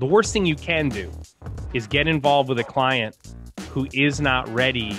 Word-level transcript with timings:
The 0.00 0.06
worst 0.06 0.32
thing 0.32 0.44
you 0.44 0.56
can 0.56 0.88
do 0.88 1.08
is 1.72 1.86
get 1.86 2.08
involved 2.08 2.48
with 2.48 2.58
a 2.58 2.64
client 2.64 3.16
who 3.70 3.86
is 3.92 4.20
not 4.20 4.48
ready 4.48 4.92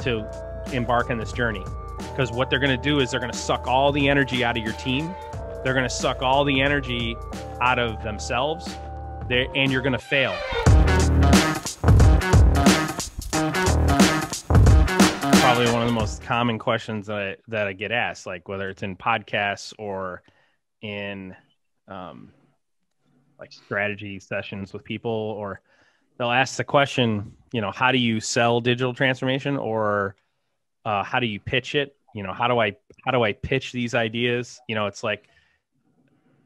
to 0.00 0.28
embark 0.74 1.08
on 1.08 1.16
this 1.16 1.32
journey. 1.32 1.64
Because 1.96 2.30
what 2.30 2.50
they're 2.50 2.58
going 2.58 2.76
to 2.76 2.82
do 2.82 3.00
is 3.00 3.10
they're 3.10 3.18
going 3.18 3.32
to 3.32 3.38
suck 3.38 3.66
all 3.66 3.92
the 3.92 4.10
energy 4.10 4.44
out 4.44 4.58
of 4.58 4.62
your 4.62 4.74
team. 4.74 5.14
They're 5.64 5.72
going 5.72 5.88
to 5.88 5.94
suck 5.94 6.20
all 6.20 6.44
the 6.44 6.60
energy 6.60 7.16
out 7.62 7.78
of 7.78 8.02
themselves, 8.02 8.76
They're, 9.26 9.46
and 9.54 9.72
you're 9.72 9.80
going 9.80 9.94
to 9.94 9.98
fail. 9.98 10.36
Probably 15.40 15.72
one 15.72 15.80
of 15.80 15.86
the 15.86 15.96
most 15.98 16.20
common 16.20 16.58
questions 16.58 17.06
that 17.06 17.16
I, 17.16 17.36
that 17.48 17.68
I 17.68 17.72
get 17.72 17.90
asked, 17.90 18.26
like 18.26 18.50
whether 18.50 18.68
it's 18.68 18.82
in 18.82 18.96
podcasts 18.96 19.72
or 19.78 20.22
in 20.82 21.34
um, 21.88 22.32
like 23.38 23.52
strategy 23.52 24.18
sessions 24.18 24.72
with 24.72 24.84
people 24.84 25.10
or 25.10 25.60
they'll 26.18 26.30
ask 26.30 26.56
the 26.56 26.64
question 26.64 27.32
you 27.52 27.60
know 27.60 27.70
how 27.70 27.92
do 27.92 27.98
you 27.98 28.20
sell 28.20 28.60
digital 28.60 28.94
transformation? 28.94 29.56
Or 29.56 30.16
uh, 30.84 31.02
how 31.02 31.20
do 31.20 31.26
you 31.26 31.40
pitch 31.40 31.74
it? 31.74 31.96
You 32.14 32.22
know 32.22 32.32
how 32.32 32.48
do 32.48 32.58
i 32.58 32.76
how 33.04 33.12
do 33.12 33.22
i 33.22 33.32
pitch 33.32 33.72
these 33.72 33.94
ideas? 33.94 34.60
You 34.68 34.74
know 34.74 34.86
it's 34.86 35.02
like 35.02 35.24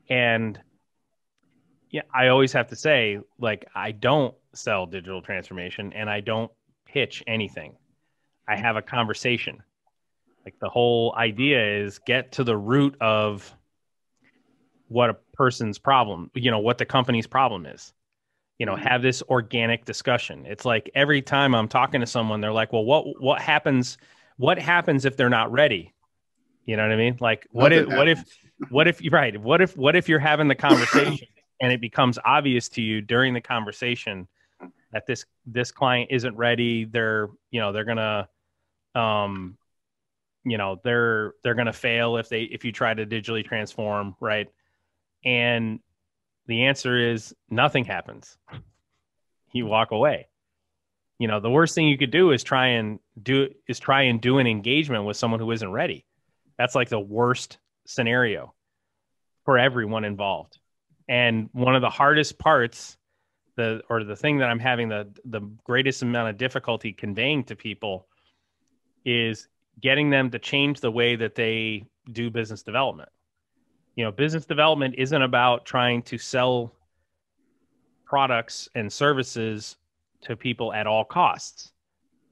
and 0.09 0.59
yeah 1.91 2.03
i 2.15 2.29
always 2.29 2.53
have 2.53 2.69
to 2.69 2.77
say 2.77 3.19
like 3.38 3.65
i 3.75 3.93
don't 3.93 4.35
sell 4.55 4.87
digital 4.87 5.23
transformation 5.23 5.93
and 5.93 6.11
i 6.11 6.21
don't 6.21 6.51
pitch 6.93 7.23
anything. 7.27 7.77
I 8.49 8.57
have 8.57 8.77
a 8.77 8.83
conversation. 8.83 9.63
Like 10.45 10.59
the 10.61 10.69
whole 10.69 11.15
idea 11.16 11.83
is 11.83 11.99
get 11.99 12.33
to 12.33 12.45
the 12.45 12.57
root 12.57 12.97
of 13.01 13.55
what 14.88 15.11
a 15.11 15.16
person's 15.41 15.79
problem, 15.79 16.30
you 16.35 16.51
know, 16.51 16.59
what 16.59 16.77
the 16.77 16.85
company's 16.85 17.27
problem 17.27 17.65
is. 17.65 17.95
You 18.59 18.67
know, 18.67 18.75
mm-hmm. 18.75 18.87
have 18.89 19.01
this 19.01 19.23
organic 19.23 19.87
discussion. 19.87 20.45
It's 20.45 20.66
like 20.66 20.91
every 20.95 21.23
time 21.23 21.55
I'm 21.55 21.66
talking 21.66 22.02
to 22.02 22.07
someone, 22.07 22.43
they're 22.43 22.52
like, 22.52 22.74
"Well, 22.74 22.85
what 22.85 23.19
what 23.23 23.41
happens? 23.41 23.96
What 24.37 24.59
happens 24.59 25.07
if 25.07 25.16
they're 25.16 25.30
not 25.30 25.51
ready?" 25.51 25.95
You 26.66 26.77
know 26.77 26.83
what 26.83 26.93
I 26.93 26.96
mean? 26.96 27.16
Like, 27.21 27.46
what 27.52 27.73
if, 27.73 27.88
what 27.88 28.07
if, 28.07 28.23
what 28.68 28.87
if 28.87 29.01
right? 29.11 29.41
What 29.41 29.63
if, 29.63 29.79
what 29.79 29.96
if 29.96 30.11
you're 30.11 30.18
having 30.18 30.46
the 30.46 30.55
conversation 30.55 31.27
and 31.63 31.73
it 31.73 31.80
becomes 31.80 32.18
obvious 32.23 32.68
to 32.71 32.83
you 32.83 33.01
during 33.01 33.33
the 33.33 33.41
conversation 33.41 34.29
that 34.93 35.07
this 35.07 35.24
this 35.46 35.73
client 35.73 36.11
isn't 36.13 36.37
ready? 36.37 36.85
They're, 36.85 37.30
you 37.51 37.61
know, 37.61 37.73
they're 37.73 37.87
gonna, 37.87 38.29
um, 38.95 39.57
you 40.45 40.59
know, 40.59 40.83
they're 40.85 41.33
they're 41.43 41.55
gonna 41.55 41.73
fail 41.73 42.18
if 42.18 42.29
they 42.29 42.43
if 42.43 42.63
you 42.63 42.73
try 42.73 42.93
to 42.93 43.07
digitally 43.07 43.43
transform, 43.43 44.15
right? 44.21 44.46
And 45.24 45.80
the 46.46 46.65
answer 46.65 47.13
is 47.13 47.35
nothing 47.49 47.85
happens. 47.85 48.37
You 49.52 49.66
walk 49.66 49.90
away. 49.90 50.29
You 51.18 51.29
know, 51.29 51.40
the 51.40 51.51
worst 51.51 51.74
thing 51.74 51.88
you 51.88 51.99
could 51.99 52.10
do 52.10 52.30
is 52.30 52.43
try 52.43 52.68
and 52.68 52.99
do 53.23 53.49
is 53.68 53.79
try 53.79 54.02
and 54.02 54.21
do 54.21 54.38
an 54.38 54.46
engagement 54.46 55.04
with 55.04 55.16
someone 55.16 55.40
who 55.40 55.51
isn't 55.51 55.71
ready. 55.71 56.07
That's 56.57 56.74
like 56.74 56.88
the 56.88 57.01
worst 57.01 57.59
scenario 57.87 58.54
for 59.45 59.59
everyone 59.59 60.04
involved. 60.04 60.59
And 61.09 61.51
one 61.52 61.74
of 61.74 61.82
the 61.82 61.90
hardest 61.90 62.38
parts, 62.38 62.96
the 63.57 63.82
or 63.90 64.05
the 64.05 64.16
thing 64.16 64.38
that 64.38 64.49
I'm 64.49 64.59
having 64.59 64.88
the 64.88 65.12
the 65.25 65.41
greatest 65.65 66.03
amount 66.03 66.31
of 66.31 66.38
difficulty 66.38 66.93
conveying 66.93 67.44
to 67.44 67.56
people 67.56 68.06
is 69.05 69.49
getting 69.81 70.10
them 70.10 70.31
to 70.31 70.38
change 70.38 70.81
the 70.81 70.91
way 70.91 71.16
that 71.16 71.34
they 71.34 71.84
do 72.10 72.31
business 72.31 72.62
development 72.62 73.10
you 74.00 74.06
know 74.06 74.10
business 74.10 74.47
development 74.47 74.94
isn't 74.97 75.20
about 75.20 75.66
trying 75.66 76.00
to 76.00 76.16
sell 76.16 76.72
products 78.06 78.66
and 78.75 78.91
services 78.91 79.76
to 80.22 80.34
people 80.34 80.72
at 80.72 80.87
all 80.87 81.04
costs. 81.04 81.75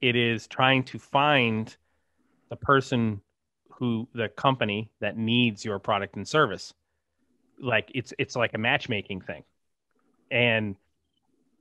It 0.01 0.17
is 0.17 0.47
trying 0.47 0.83
to 0.85 0.99
find 0.99 1.77
the 2.49 2.57
person 2.57 3.21
who 3.71 4.09
the 4.15 4.31
company 4.31 4.91
that 5.01 5.19
needs 5.19 5.63
your 5.63 5.79
product 5.79 6.17
and 6.17 6.27
service. 6.27 6.73
Like 7.61 7.93
it's 7.95 8.15
it's 8.19 8.35
like 8.35 8.55
a 8.55 8.59
matchmaking 8.59 9.21
thing. 9.21 9.45
And 10.31 10.75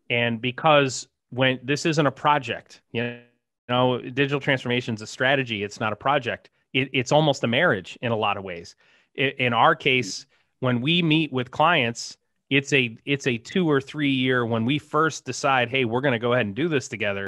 and 0.10 0.40
because 0.40 1.10
when 1.32 1.60
this 1.64 1.86
isn't 1.86 2.08
a 2.08 2.12
project 2.12 2.80
you 2.94 3.20
know 3.68 4.00
digital 4.00 4.40
transformation 4.40 4.96
is 4.96 5.02
a 5.02 5.08
strategy. 5.08 5.66
It's 5.66 5.82
not 5.82 5.92
a 5.92 5.98
project. 5.98 6.50
It, 6.74 6.90
it's 6.94 7.12
almost 7.12 7.44
a 7.44 7.48
marriage 7.48 8.00
in 8.02 8.14
a 8.14 8.16
lot 8.16 8.38
of 8.38 8.46
ways 8.46 8.78
in 9.18 9.54
our 9.54 9.76
case, 9.76 10.26
when 10.60 10.82
we 10.82 11.02
meet 11.02 11.32
with 11.32 11.52
clients, 11.52 12.18
it's 12.50 12.72
a 12.72 12.98
it's 13.06 13.28
a 13.28 13.38
two 13.38 13.70
or 13.70 13.82
three 13.82 14.12
year 14.12 14.46
when 14.46 14.66
we 14.66 14.80
first 14.80 15.26
decide, 15.26 15.70
hey, 15.70 15.86
we're 15.86 16.02
going 16.02 16.14
to 16.14 16.20
go 16.20 16.34
ahead 16.34 16.46
and 16.46 16.56
do 16.56 16.70
this 16.70 16.88
together. 16.88 17.28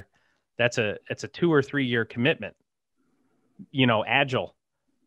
That's 0.57 0.77
a 0.77 0.97
it's 1.09 1.23
a 1.23 1.27
two 1.27 1.51
or 1.51 1.61
three 1.61 1.85
year 1.85 2.05
commitment. 2.05 2.55
You 3.71 3.87
know, 3.87 4.05
agile. 4.05 4.55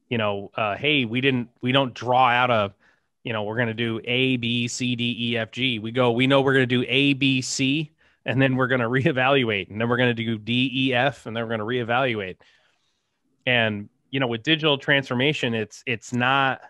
You 0.09 0.19
know, 0.19 0.51
uh, 0.55 0.77
hey, 0.77 1.07
we 1.07 1.23
didn't 1.23 1.49
we 1.63 1.73
don't 1.73 1.95
draw 1.95 2.29
out 2.29 2.51
a, 2.51 2.75
you 3.25 3.33
know, 3.33 3.45
we're 3.45 3.57
going 3.57 3.69
to 3.69 3.75
do 3.75 4.01
A 4.05 4.37
B 4.37 4.69
C 4.69 4.95
D 4.95 5.17
E 5.19 5.39
F 5.39 5.51
G. 5.51 5.79
We 5.79 5.91
go, 5.91 6.13
we 6.13 6.27
know 6.27 6.43
we're 6.43 6.53
going 6.53 6.69
to 6.69 6.83
do 6.83 6.85
A 6.87 7.15
B 7.15 7.41
C, 7.41 7.93
and 8.27 8.41
then 8.41 8.57
we're 8.57 8.67
going 8.67 8.81
to 8.83 8.89
reevaluate, 8.89 9.71
and 9.71 9.81
then 9.81 9.89
we're 9.89 9.97
going 9.97 10.15
to 10.15 10.23
do 10.23 10.37
D 10.37 10.71
E 10.73 10.95
F, 10.95 11.25
and 11.25 11.35
then 11.35 11.43
we're 11.43 11.57
going 11.57 11.61
to 11.61 11.87
reevaluate. 11.87 12.37
And 13.47 13.89
you 14.11 14.21
know, 14.21 14.27
with 14.27 14.43
digital 14.43 14.77
transformation, 14.77 15.55
it's 15.55 15.83
it's 15.87 16.13
not 16.13 16.61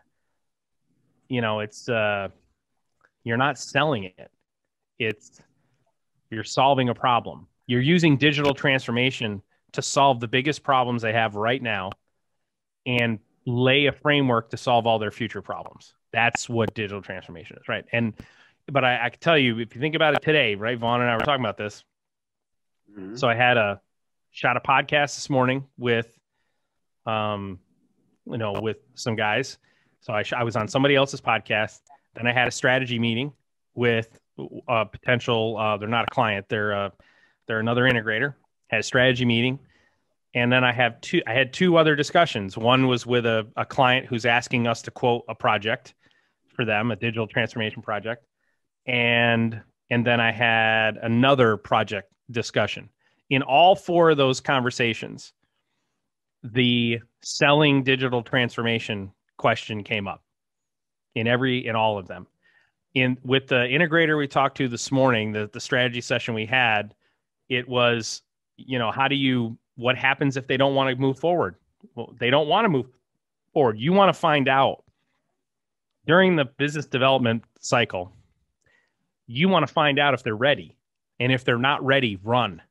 you 1.32 1.40
know, 1.40 1.60
it's 1.60 1.88
uh, 1.88 2.28
you're 3.24 3.38
not 3.38 3.58
selling 3.58 4.04
it. 4.04 4.30
It's 4.98 5.40
you're 6.30 6.44
solving 6.44 6.90
a 6.90 6.94
problem. 6.94 7.46
You're 7.66 7.80
using 7.80 8.18
digital 8.18 8.52
transformation 8.52 9.40
to 9.72 9.80
solve 9.80 10.20
the 10.20 10.28
biggest 10.28 10.62
problems 10.62 11.00
they 11.00 11.14
have 11.14 11.34
right 11.34 11.62
now 11.62 11.92
and 12.84 13.18
lay 13.46 13.86
a 13.86 13.92
framework 13.92 14.50
to 14.50 14.58
solve 14.58 14.86
all 14.86 14.98
their 14.98 15.10
future 15.10 15.40
problems. 15.40 15.94
That's 16.12 16.50
what 16.50 16.74
digital 16.74 17.00
transformation 17.00 17.56
is, 17.58 17.66
right? 17.66 17.86
And 17.92 18.12
but 18.70 18.84
I, 18.84 19.06
I 19.06 19.08
can 19.08 19.20
tell 19.20 19.38
you, 19.38 19.58
if 19.58 19.74
you 19.74 19.80
think 19.80 19.94
about 19.94 20.12
it 20.12 20.20
today, 20.20 20.54
right? 20.54 20.78
Vaughn 20.78 21.00
and 21.00 21.08
I 21.08 21.14
were 21.14 21.22
talking 21.22 21.42
about 21.42 21.56
this. 21.56 21.82
Mm-hmm. 22.90 23.16
So 23.16 23.26
I 23.26 23.34
had 23.34 23.56
a 23.56 23.80
shot 24.32 24.58
a 24.58 24.60
podcast 24.60 25.14
this 25.16 25.30
morning 25.30 25.64
with 25.78 26.14
um 27.06 27.58
you 28.26 28.36
know 28.36 28.52
with 28.52 28.76
some 28.94 29.16
guys 29.16 29.56
so 30.02 30.12
I, 30.12 30.22
sh- 30.24 30.34
I 30.34 30.42
was 30.42 30.56
on 30.56 30.68
somebody 30.68 30.96
else's 30.96 31.20
podcast. 31.20 31.80
Then 32.14 32.26
I 32.26 32.32
had 32.32 32.48
a 32.48 32.50
strategy 32.50 32.98
meeting 32.98 33.32
with 33.74 34.18
a 34.68 34.84
potential. 34.84 35.56
Uh, 35.56 35.76
they're 35.78 35.88
not 35.88 36.04
a 36.04 36.10
client. 36.10 36.46
They're 36.48 36.74
uh, 36.74 36.90
they're 37.46 37.60
another 37.60 37.84
integrator. 37.84 38.34
Had 38.68 38.80
a 38.80 38.82
strategy 38.82 39.24
meeting, 39.24 39.60
and 40.34 40.52
then 40.52 40.64
I 40.64 40.72
have 40.72 41.00
two. 41.00 41.22
I 41.26 41.32
had 41.32 41.52
two 41.52 41.76
other 41.76 41.96
discussions. 41.96 42.58
One 42.58 42.86
was 42.86 43.06
with 43.06 43.24
a, 43.26 43.46
a 43.56 43.64
client 43.64 44.06
who's 44.06 44.26
asking 44.26 44.66
us 44.66 44.82
to 44.82 44.90
quote 44.90 45.24
a 45.28 45.34
project 45.34 45.94
for 46.54 46.64
them, 46.64 46.90
a 46.90 46.96
digital 46.96 47.26
transformation 47.26 47.80
project, 47.80 48.26
and 48.86 49.62
and 49.88 50.06
then 50.06 50.20
I 50.20 50.32
had 50.32 50.96
another 50.96 51.56
project 51.56 52.12
discussion. 52.30 52.88
In 53.30 53.42
all 53.42 53.76
four 53.76 54.10
of 54.10 54.16
those 54.16 54.40
conversations, 54.40 55.32
the 56.42 57.00
selling 57.22 57.84
digital 57.84 58.22
transformation 58.22 59.12
question 59.42 59.82
came 59.82 60.06
up 60.06 60.22
in 61.16 61.26
every 61.26 61.66
in 61.66 61.74
all 61.74 61.98
of 61.98 62.06
them. 62.06 62.26
In 62.94 63.18
with 63.24 63.48
the 63.48 63.56
integrator 63.56 64.16
we 64.16 64.28
talked 64.28 64.56
to 64.58 64.68
this 64.68 64.92
morning, 64.92 65.32
the 65.32 65.50
the 65.52 65.60
strategy 65.60 66.00
session 66.00 66.32
we 66.32 66.46
had, 66.46 66.94
it 67.48 67.68
was, 67.68 68.22
you 68.56 68.78
know, 68.78 68.92
how 68.92 69.08
do 69.08 69.16
you 69.16 69.58
what 69.74 69.96
happens 69.96 70.36
if 70.36 70.46
they 70.46 70.56
don't 70.56 70.76
want 70.76 70.94
to 70.94 71.00
move 71.00 71.18
forward? 71.18 71.56
Well, 71.96 72.14
they 72.20 72.30
don't 72.30 72.46
want 72.46 72.66
to 72.66 72.68
move 72.68 72.86
forward. 73.52 73.78
You 73.78 73.92
want 73.92 74.14
to 74.14 74.18
find 74.18 74.48
out 74.48 74.84
during 76.06 76.36
the 76.36 76.44
business 76.44 76.86
development 76.86 77.42
cycle. 77.60 78.12
You 79.26 79.48
want 79.48 79.66
to 79.66 79.72
find 79.72 79.98
out 79.98 80.14
if 80.14 80.22
they're 80.22 80.36
ready. 80.36 80.76
And 81.18 81.32
if 81.32 81.44
they're 81.44 81.58
not 81.58 81.84
ready, 81.84 82.18
run. 82.22 82.62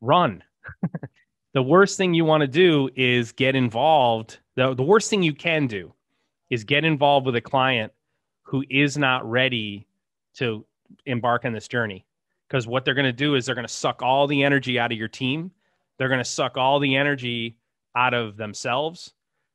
Run. 0.00 0.42
the 1.54 1.62
worst 1.62 1.96
thing 1.96 2.14
you 2.14 2.24
want 2.24 2.42
to 2.42 2.48
do 2.48 2.88
is 2.94 3.32
get 3.32 3.54
involved 3.54 4.38
the, 4.58 4.74
the 4.74 4.82
worst 4.82 5.08
thing 5.08 5.22
you 5.22 5.34
can 5.34 5.68
do 5.68 5.94
is 6.50 6.64
get 6.64 6.84
involved 6.84 7.26
with 7.26 7.36
a 7.36 7.40
client 7.40 7.92
who 8.42 8.64
is 8.68 8.98
not 8.98 9.28
ready 9.28 9.86
to 10.34 10.66
embark 11.06 11.44
on 11.44 11.52
this 11.52 11.68
journey. 11.68 12.04
Because 12.48 12.66
what 12.66 12.84
they're 12.84 12.94
going 12.94 13.04
to 13.04 13.12
do 13.12 13.36
is 13.36 13.46
they're 13.46 13.54
going 13.54 13.66
to 13.66 13.72
suck 13.72 14.02
all 14.02 14.26
the 14.26 14.42
energy 14.42 14.76
out 14.76 14.90
of 14.90 14.98
your 14.98 15.06
team. 15.06 15.52
They're 15.96 16.08
going 16.08 16.18
to 16.18 16.24
suck 16.24 16.56
all 16.56 16.80
the 16.80 16.96
energy 16.96 17.56
out 17.94 18.14
of 18.14 18.36
themselves. 18.36 19.12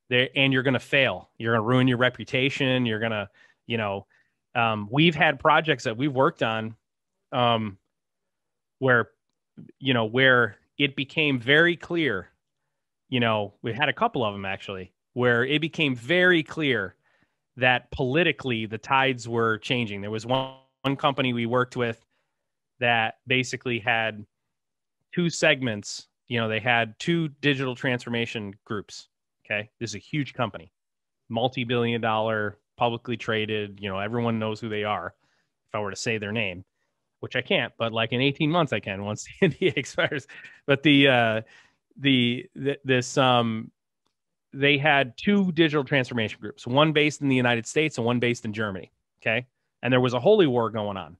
They 0.08 0.30
and 0.36 0.54
you're 0.54 0.62
going 0.62 0.72
to 0.72 0.80
fail. 0.80 1.28
You're 1.36 1.52
going 1.52 1.64
to 1.64 1.68
ruin 1.68 1.86
your 1.86 1.98
reputation. 1.98 2.86
You're 2.86 3.00
going 3.00 3.12
to 3.12 3.28
you 3.66 3.76
know 3.76 4.06
um, 4.54 4.88
we've 4.90 5.14
had 5.14 5.38
projects 5.38 5.84
that 5.84 5.98
we've 5.98 6.12
worked 6.12 6.42
on 6.42 6.76
um, 7.32 7.76
where 8.78 9.10
you 9.78 9.92
know 9.92 10.06
where 10.06 10.56
it 10.78 10.96
became 10.96 11.38
very 11.38 11.76
clear 11.76 12.30
you 13.08 13.20
know 13.20 13.54
we 13.62 13.72
had 13.72 13.88
a 13.88 13.92
couple 13.92 14.24
of 14.24 14.34
them 14.34 14.44
actually 14.44 14.92
where 15.14 15.44
it 15.44 15.60
became 15.60 15.94
very 15.94 16.42
clear 16.42 16.96
that 17.56 17.90
politically 17.92 18.66
the 18.66 18.78
tides 18.78 19.28
were 19.28 19.58
changing. 19.58 20.00
There 20.00 20.10
was 20.10 20.26
one 20.26 20.54
one 20.82 20.96
company 20.96 21.32
we 21.32 21.46
worked 21.46 21.76
with 21.76 22.04
that 22.78 23.14
basically 23.26 23.78
had 23.78 24.26
two 25.14 25.30
segments. 25.30 26.08
You 26.28 26.40
know, 26.40 26.48
they 26.48 26.60
had 26.60 26.98
two 26.98 27.28
digital 27.40 27.74
transformation 27.74 28.54
groups. 28.64 29.08
Okay. 29.46 29.70
This 29.80 29.90
is 29.90 29.94
a 29.96 29.98
huge 29.98 30.34
company, 30.34 30.72
multi 31.28 31.64
billion 31.64 32.00
dollar, 32.00 32.58
publicly 32.76 33.16
traded. 33.16 33.78
You 33.80 33.88
know, 33.88 33.98
everyone 33.98 34.38
knows 34.38 34.60
who 34.60 34.68
they 34.68 34.84
are 34.84 35.14
if 35.68 35.74
I 35.74 35.80
were 35.80 35.90
to 35.90 35.96
say 35.96 36.18
their 36.18 36.32
name, 36.32 36.64
which 37.20 37.36
I 37.36 37.40
can't, 37.40 37.72
but 37.78 37.92
like 37.92 38.12
in 38.12 38.20
18 38.20 38.50
months 38.50 38.72
I 38.72 38.80
can 38.80 39.04
once 39.04 39.26
the 39.40 39.48
NDA 39.48 39.76
expires. 39.76 40.26
But 40.66 40.82
the, 40.82 41.08
uh, 41.08 41.40
the, 41.98 42.46
the 42.54 42.78
this, 42.84 43.16
um, 43.18 43.70
they 44.52 44.78
had 44.78 45.16
two 45.16 45.52
digital 45.52 45.84
transformation 45.84 46.38
groups, 46.40 46.66
one 46.66 46.92
based 46.92 47.22
in 47.22 47.28
the 47.28 47.36
United 47.36 47.66
States 47.66 47.98
and 47.98 48.06
one 48.06 48.20
based 48.20 48.44
in 48.44 48.52
Germany. 48.52 48.92
Okay. 49.20 49.46
And 49.82 49.92
there 49.92 50.00
was 50.00 50.14
a 50.14 50.20
holy 50.20 50.46
war 50.46 50.70
going 50.70 50.96
on. 50.96 51.16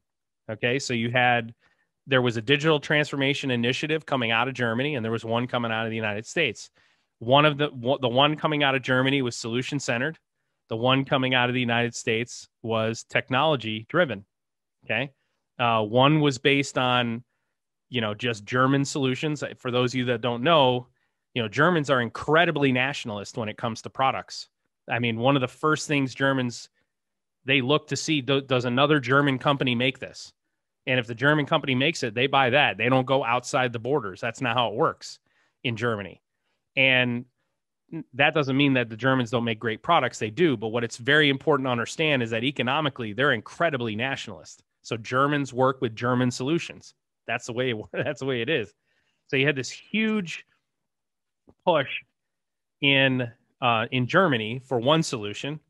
Okay. 0.51 0.79
So 0.79 0.95
you 0.95 1.11
had, 1.11 1.55
there 2.07 2.23
was 2.23 2.37
a 2.37 2.43
digital 2.43 2.79
transformation 2.79 3.51
initiative 3.51 4.05
coming 4.05 4.31
out 4.31 4.47
of 4.47 4.55
Germany, 4.55 4.95
and 4.95 5.05
there 5.05 5.11
was 5.11 5.25
one 5.25 5.47
coming 5.47 5.73
out 5.73 5.87
of 5.87 5.91
the 5.91 5.97
United 5.97 6.27
States. 6.27 6.71
One 7.19 7.47
of 7.47 7.57
the 7.57 7.71
the 8.03 8.09
one 8.09 8.37
coming 8.37 8.63
out 8.63 8.75
of 8.75 8.83
Germany 8.83 9.23
was 9.23 9.37
solution 9.37 9.81
centered. 9.81 10.19
The 10.69 10.77
one 10.77 11.07
coming 11.07 11.35
out 11.35 11.49
of 11.49 11.55
the 11.55 11.61
United 11.61 11.95
States 11.95 12.47
was 12.63 13.05
technology 13.05 13.87
driven. 13.89 14.27
Okay, 14.85 15.13
uh, 15.59 15.83
one 15.83 16.21
was 16.21 16.37
based 16.37 16.77
on 16.77 17.25
you 17.95 18.01
know 18.01 18.13
just 18.13 18.45
German 18.45 18.85
solutions. 18.85 19.45
For 19.59 19.71
those 19.71 19.93
of 19.93 19.99
you 19.99 20.05
that 20.07 20.21
don't 20.21 20.43
know, 20.43 20.89
you 21.33 21.41
know 21.41 21.49
Germans 21.49 21.91
are 21.91 22.01
incredibly 22.01 22.73
nationalist 22.73 23.39
when 23.39 23.49
it 23.49 23.57
comes 23.57 23.83
to 23.83 23.91
products. 23.91 24.49
I 24.91 24.99
mean, 24.99 25.17
one 25.17 25.37
of 25.37 25.41
the 25.41 25.49
first 25.49 25.87
things 25.87 26.13
Germans 26.13 26.69
they 27.45 27.61
look 27.61 27.87
to 27.89 27.97
see 27.97 28.21
do, 28.21 28.41
does 28.41 28.65
another 28.65 28.99
German 28.99 29.39
company 29.39 29.77
make 29.77 30.01
this? 30.01 30.33
And 30.89 30.99
if 30.99 31.07
the 31.07 31.15
German 31.15 31.47
company 31.47 31.77
makes 31.77 32.03
it, 32.03 32.15
they 32.15 32.27
buy 32.27 32.51
that. 32.51 32.79
They 32.79 32.89
don't 32.89 33.07
go 33.07 33.25
outside 33.25 33.73
the 33.73 33.79
borders. 33.79 34.21
That's 34.21 34.41
not 34.41 34.57
how 34.57 34.71
it 34.71 34.75
works 34.75 35.21
in 35.63 35.77
Germany. 35.77 36.21
And 36.75 37.27
that 38.15 38.35
doesn't 38.35 38.57
mean 38.57 38.73
that 38.73 38.91
the 38.91 38.97
Germans 38.97 39.31
don't 39.31 39.45
make 39.45 39.61
great 39.61 39.83
products. 39.83 40.19
They 40.19 40.31
do. 40.31 40.57
But 40.57 40.69
what 40.69 40.83
it's 40.83 40.97
very 40.97 41.29
important 41.29 41.69
to 41.69 41.71
understand 41.71 42.25
is 42.25 42.31
that 42.31 42.43
economically, 42.43 43.13
they're 43.13 43.33
incredibly 43.33 43.95
nationalist. 43.95 44.65
So 44.83 44.97
Germans 44.97 45.53
work 45.55 45.81
with 45.81 45.95
German 45.95 46.31
solutions. 46.31 46.95
That's 47.27 47.47
the 47.47 47.53
way. 47.53 47.75
That's 47.93 48.21
the 48.21 48.27
way 48.27 48.43
it 48.43 48.49
is. 48.49 48.73
So 49.29 49.37
you 49.37 49.47
had 49.47 49.57
this 49.57 49.71
huge 49.71 50.45
push 51.67 51.89
in 52.81 53.31
uh, 53.61 53.87
in 53.91 54.07
Germany 54.07 54.61
for 54.65 54.79
one 54.79 55.03
solution, 55.03 55.61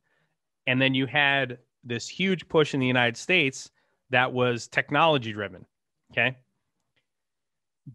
and 0.66 0.80
then 0.80 0.94
you 0.94 1.06
had 1.06 1.58
this 1.84 2.08
huge 2.08 2.48
push 2.48 2.74
in 2.74 2.80
the 2.80 2.86
United 2.86 3.16
States 3.16 3.70
that 4.10 4.32
was 4.32 4.68
technology 4.68 5.32
driven. 5.32 5.64
Okay. 6.12 6.36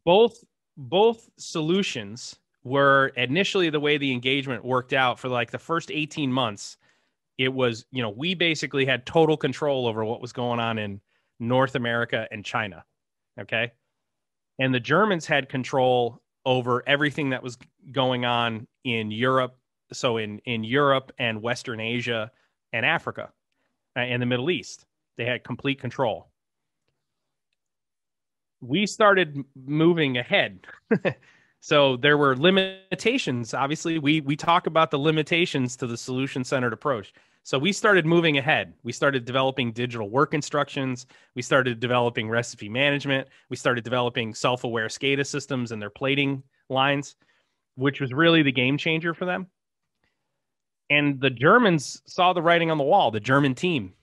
Both 0.06 0.44
both 0.78 1.30
solutions 1.38 2.40
were 2.64 3.08
initially 3.16 3.70
the 3.70 3.80
way 3.80 3.98
the 3.98 4.12
engagement 4.12 4.64
worked 4.64 4.94
out 4.94 5.20
for 5.20 5.28
like 5.28 5.52
the 5.52 5.60
first 5.60 5.92
18 5.92 6.32
months 6.32 6.78
it 7.38 7.52
was 7.52 7.86
you 7.92 8.02
know 8.02 8.10
we 8.10 8.36
basically 8.36 8.86
had 8.86 9.06
total 9.06 9.38
control 9.38 9.88
over 9.88 10.06
what 10.06 10.22
was 10.22 10.34
going 10.34 10.60
on 10.60 10.78
in 10.78 11.00
north 11.40 11.76
america 11.76 12.28
and 12.32 12.46
china 12.46 12.84
okay 13.40 13.72
and 14.60 14.74
the 14.74 14.80
germans 14.80 15.26
had 15.26 15.50
control 15.50 16.22
over 16.46 16.84
everything 16.88 17.30
that 17.30 17.44
was 17.44 17.58
going 17.92 18.26
on 18.26 18.68
in 18.84 19.12
europe 19.12 19.58
so 19.92 20.18
in 20.18 20.40
in 20.40 20.64
europe 20.64 21.12
and 21.20 21.42
western 21.42 21.80
asia 21.80 22.32
and 22.74 22.86
africa 22.86 23.32
uh, 23.96 24.00
and 24.00 24.22
the 24.22 24.26
middle 24.26 24.50
east 24.52 24.86
they 25.20 25.26
had 25.26 25.44
complete 25.44 25.82
control. 25.82 26.30
We 28.62 28.88
started 28.88 29.44
moving 29.54 30.18
ahead. 30.18 30.66
so 31.60 31.98
there 31.98 32.18
were 32.18 32.38
limitations. 32.38 33.54
Obviously, 33.54 34.00
we 34.00 34.22
we 34.22 34.38
talk 34.38 34.66
about 34.66 34.92
the 34.92 34.98
limitations 34.98 35.76
to 35.76 35.88
the 35.88 35.98
solution 35.98 36.46
centered 36.46 36.72
approach. 36.72 37.14
So 37.44 37.58
we 37.58 37.72
started 37.72 38.06
moving 38.06 38.38
ahead. 38.38 38.74
We 38.84 38.92
started 38.92 39.26
developing 39.26 39.72
digital 39.72 40.10
work 40.10 40.34
instructions. 40.34 41.06
We 41.36 41.42
started 41.42 41.80
developing 41.80 42.30
recipe 42.30 42.70
management. 42.70 43.28
We 43.50 43.56
started 43.56 43.84
developing 43.84 44.34
self 44.34 44.64
aware 44.64 44.88
SCADA 44.88 45.26
systems 45.26 45.72
and 45.72 45.82
their 45.82 45.90
plating 45.90 46.44
lines, 46.70 47.16
which 47.76 48.02
was 48.02 48.14
really 48.14 48.44
the 48.44 48.52
game 48.52 48.78
changer 48.78 49.14
for 49.14 49.26
them. 49.26 49.48
And 50.90 51.20
the 51.22 51.30
Germans 51.30 52.02
saw 52.06 52.34
the 52.34 52.42
writing 52.42 52.72
on 52.72 52.78
the 52.78 52.84
wall, 52.84 53.12
the 53.12 53.20
German 53.20 53.56
team. 53.56 53.94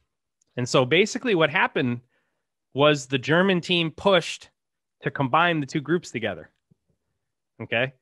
And 0.56 0.68
so 0.68 0.84
basically, 0.84 1.34
what 1.34 1.50
happened 1.50 2.00
was 2.74 3.06
the 3.06 3.18
German 3.18 3.60
team 3.60 3.90
pushed 3.90 4.50
to 5.02 5.10
combine 5.10 5.60
the 5.60 5.66
two 5.66 5.80
groups 5.80 6.10
together. 6.10 6.50
Okay. 7.62 7.92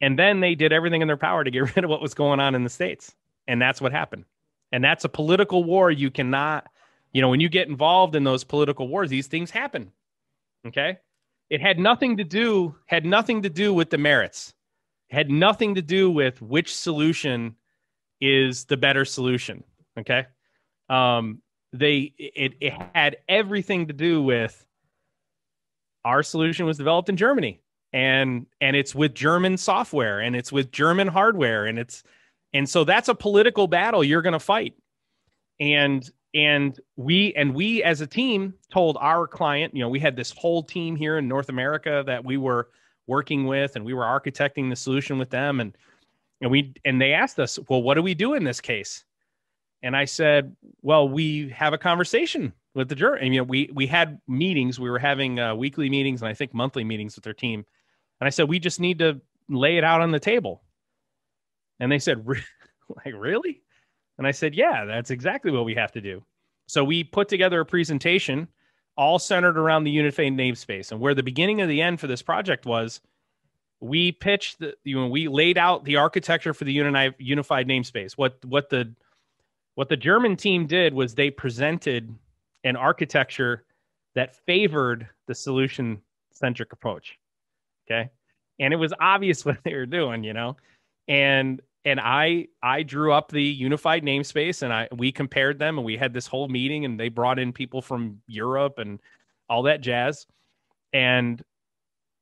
And 0.00 0.18
then 0.18 0.40
they 0.40 0.54
did 0.54 0.72
everything 0.72 1.00
in 1.00 1.08
their 1.08 1.16
power 1.16 1.44
to 1.44 1.50
get 1.50 1.60
rid 1.76 1.84
of 1.84 1.90
what 1.90 2.02
was 2.02 2.14
going 2.14 2.40
on 2.40 2.54
in 2.54 2.64
the 2.64 2.70
States. 2.70 3.14
And 3.46 3.60
that's 3.60 3.80
what 3.80 3.92
happened. 3.92 4.24
And 4.70 4.82
that's 4.82 5.04
a 5.04 5.08
political 5.08 5.64
war 5.64 5.90
you 5.90 6.10
cannot, 6.10 6.66
you 7.12 7.20
know, 7.20 7.28
when 7.28 7.40
you 7.40 7.48
get 7.48 7.68
involved 7.68 8.16
in 8.16 8.24
those 8.24 8.44
political 8.44 8.88
wars, 8.88 9.10
these 9.10 9.26
things 9.26 9.50
happen. 9.50 9.92
Okay. 10.66 10.98
It 11.50 11.60
had 11.60 11.78
nothing 11.78 12.16
to 12.16 12.24
do, 12.24 12.76
had 12.86 13.04
nothing 13.04 13.42
to 13.42 13.50
do 13.50 13.74
with 13.74 13.90
the 13.90 13.98
merits. 13.98 14.54
It 15.10 15.16
had 15.16 15.30
nothing 15.30 15.74
to 15.74 15.82
do 15.82 16.10
with 16.10 16.40
which 16.40 16.74
solution 16.74 17.56
is 18.20 18.64
the 18.64 18.76
better 18.76 19.04
solution. 19.04 19.64
Okay. 19.98 20.26
Um, 20.88 21.42
they 21.72 22.12
it, 22.18 22.54
it 22.60 22.74
had 22.94 23.16
everything 23.28 23.88
to 23.88 23.92
do 23.92 24.22
with 24.22 24.64
our 26.04 26.22
solution 26.22 26.66
was 26.66 26.78
developed 26.78 27.08
in 27.08 27.16
Germany 27.16 27.60
and 27.92 28.46
and 28.60 28.76
it's 28.76 28.94
with 28.94 29.14
German 29.14 29.56
software 29.56 30.20
and 30.20 30.34
it's 30.34 30.52
with 30.52 30.70
German 30.70 31.08
hardware 31.08 31.66
and 31.66 31.78
it's 31.78 32.02
and 32.54 32.68
so 32.68 32.84
that's 32.84 33.08
a 33.08 33.14
political 33.14 33.66
battle 33.66 34.02
you're 34.02 34.22
going 34.22 34.32
to 34.32 34.40
fight 34.40 34.74
and 35.60 36.10
and 36.34 36.80
we 36.96 37.34
and 37.34 37.54
we 37.54 37.82
as 37.82 38.00
a 38.00 38.06
team 38.06 38.54
told 38.70 38.96
our 39.00 39.26
client 39.26 39.74
you 39.74 39.80
know 39.80 39.88
we 39.88 40.00
had 40.00 40.16
this 40.16 40.30
whole 40.32 40.62
team 40.62 40.96
here 40.96 41.18
in 41.18 41.28
North 41.28 41.48
America 41.48 42.02
that 42.06 42.24
we 42.24 42.36
were 42.36 42.68
working 43.06 43.46
with 43.46 43.76
and 43.76 43.84
we 43.84 43.94
were 43.94 44.04
architecting 44.04 44.70
the 44.70 44.76
solution 44.76 45.18
with 45.18 45.30
them 45.30 45.60
and 45.60 45.76
and 46.40 46.50
we 46.50 46.72
and 46.84 47.00
they 47.00 47.12
asked 47.12 47.38
us 47.38 47.58
well 47.68 47.82
what 47.82 47.94
do 47.94 48.02
we 48.02 48.14
do 48.14 48.34
in 48.34 48.44
this 48.44 48.60
case 48.60 49.04
and 49.84 49.96
I 49.96 50.04
said, 50.04 50.54
"Well, 50.82 51.08
we 51.08 51.48
have 51.48 51.72
a 51.72 51.78
conversation 51.78 52.52
with 52.74 52.88
the 52.88 52.94
jury. 52.94 53.20
And, 53.22 53.34
you 53.34 53.40
know, 53.40 53.44
we 53.44 53.70
we 53.72 53.86
had 53.86 54.20
meetings. 54.28 54.80
We 54.80 54.90
were 54.90 54.98
having 54.98 55.38
uh, 55.38 55.54
weekly 55.54 55.90
meetings 55.90 56.22
and 56.22 56.28
I 56.28 56.34
think 56.34 56.54
monthly 56.54 56.84
meetings 56.84 57.16
with 57.16 57.24
their 57.24 57.34
team. 57.34 57.64
And 58.20 58.26
I 58.26 58.30
said, 58.30 58.48
we 58.48 58.58
just 58.58 58.80
need 58.80 58.98
to 59.00 59.20
lay 59.48 59.76
it 59.76 59.84
out 59.84 60.00
on 60.00 60.12
the 60.12 60.20
table. 60.20 60.62
And 61.82 61.90
they 61.90 61.98
said, 61.98 62.24
like, 63.04 63.14
really? 63.16 63.60
And 64.16 64.26
I 64.26 64.30
said, 64.30 64.54
yeah, 64.54 64.84
that's 64.84 65.10
exactly 65.10 65.50
what 65.50 65.64
we 65.64 65.74
have 65.74 65.90
to 65.92 66.00
do. 66.00 66.22
So 66.68 66.84
we 66.84 67.02
put 67.02 67.28
together 67.28 67.60
a 67.60 67.66
presentation 67.66 68.46
all 68.96 69.18
centered 69.18 69.58
around 69.58 69.82
the 69.82 69.90
unified 69.90 70.32
namespace. 70.32 70.92
And 70.92 71.00
where 71.00 71.14
the 71.14 71.24
beginning 71.24 71.60
of 71.60 71.68
the 71.68 71.82
end 71.82 71.98
for 71.98 72.06
this 72.06 72.22
project 72.22 72.66
was, 72.66 73.00
we 73.80 74.12
pitched 74.12 74.60
the, 74.60 74.74
you 74.84 74.94
know, 74.94 75.08
we 75.08 75.26
laid 75.26 75.58
out 75.58 75.84
the 75.84 75.96
architecture 75.96 76.54
for 76.54 76.64
the 76.64 76.72
unified 76.72 77.14
unified 77.18 77.66
namespace. 77.66 78.12
What 78.12 78.42
what 78.44 78.70
the 78.70 78.94
what 79.74 79.88
the 79.88 79.96
German 79.96 80.36
team 80.36 80.68
did 80.68 80.94
was 80.94 81.14
they 81.16 81.30
presented 81.30 82.14
an 82.62 82.76
architecture 82.76 83.64
that 84.14 84.36
favored 84.46 85.08
the 85.26 85.34
solution 85.34 86.00
centric 86.32 86.72
approach. 86.72 87.18
Okay. 87.90 88.08
And 88.60 88.72
it 88.72 88.76
was 88.76 88.92
obvious 89.00 89.44
what 89.44 89.58
they 89.64 89.74
were 89.74 89.86
doing, 89.86 90.22
you 90.22 90.32
know. 90.32 90.56
And 91.08 91.60
and 91.84 92.00
I 92.00 92.48
I 92.62 92.82
drew 92.82 93.12
up 93.12 93.30
the 93.30 93.42
unified 93.42 94.02
namespace 94.04 94.62
and 94.62 94.72
I 94.72 94.88
we 94.96 95.10
compared 95.12 95.58
them 95.58 95.78
and 95.78 95.84
we 95.84 95.96
had 95.96 96.12
this 96.12 96.26
whole 96.26 96.48
meeting 96.48 96.84
and 96.84 96.98
they 96.98 97.08
brought 97.08 97.38
in 97.38 97.52
people 97.52 97.82
from 97.82 98.20
Europe 98.26 98.78
and 98.78 99.00
all 99.48 99.64
that 99.64 99.80
jazz. 99.80 100.26
And 100.92 101.42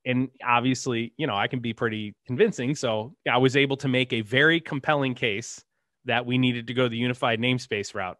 and 0.03 0.29
obviously, 0.43 1.13
you 1.17 1.27
know, 1.27 1.35
I 1.35 1.47
can 1.47 1.59
be 1.59 1.73
pretty 1.73 2.15
convincing. 2.25 2.73
So 2.73 3.15
I 3.31 3.37
was 3.37 3.55
able 3.55 3.77
to 3.77 3.87
make 3.87 4.13
a 4.13 4.21
very 4.21 4.59
compelling 4.59 5.13
case 5.13 5.63
that 6.05 6.25
we 6.25 6.39
needed 6.39 6.67
to 6.67 6.73
go 6.73 6.87
the 6.89 6.97
unified 6.97 7.39
namespace 7.39 7.93
route. 7.93 8.17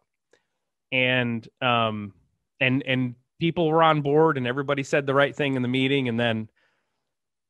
And 0.92 1.46
um 1.60 2.14
and 2.60 2.84
and 2.86 3.16
people 3.40 3.68
were 3.68 3.82
on 3.82 4.02
board 4.02 4.38
and 4.38 4.46
everybody 4.46 4.84
said 4.84 5.06
the 5.06 5.14
right 5.14 5.34
thing 5.34 5.56
in 5.56 5.62
the 5.62 5.68
meeting 5.68 6.08
and 6.08 6.20
then 6.20 6.48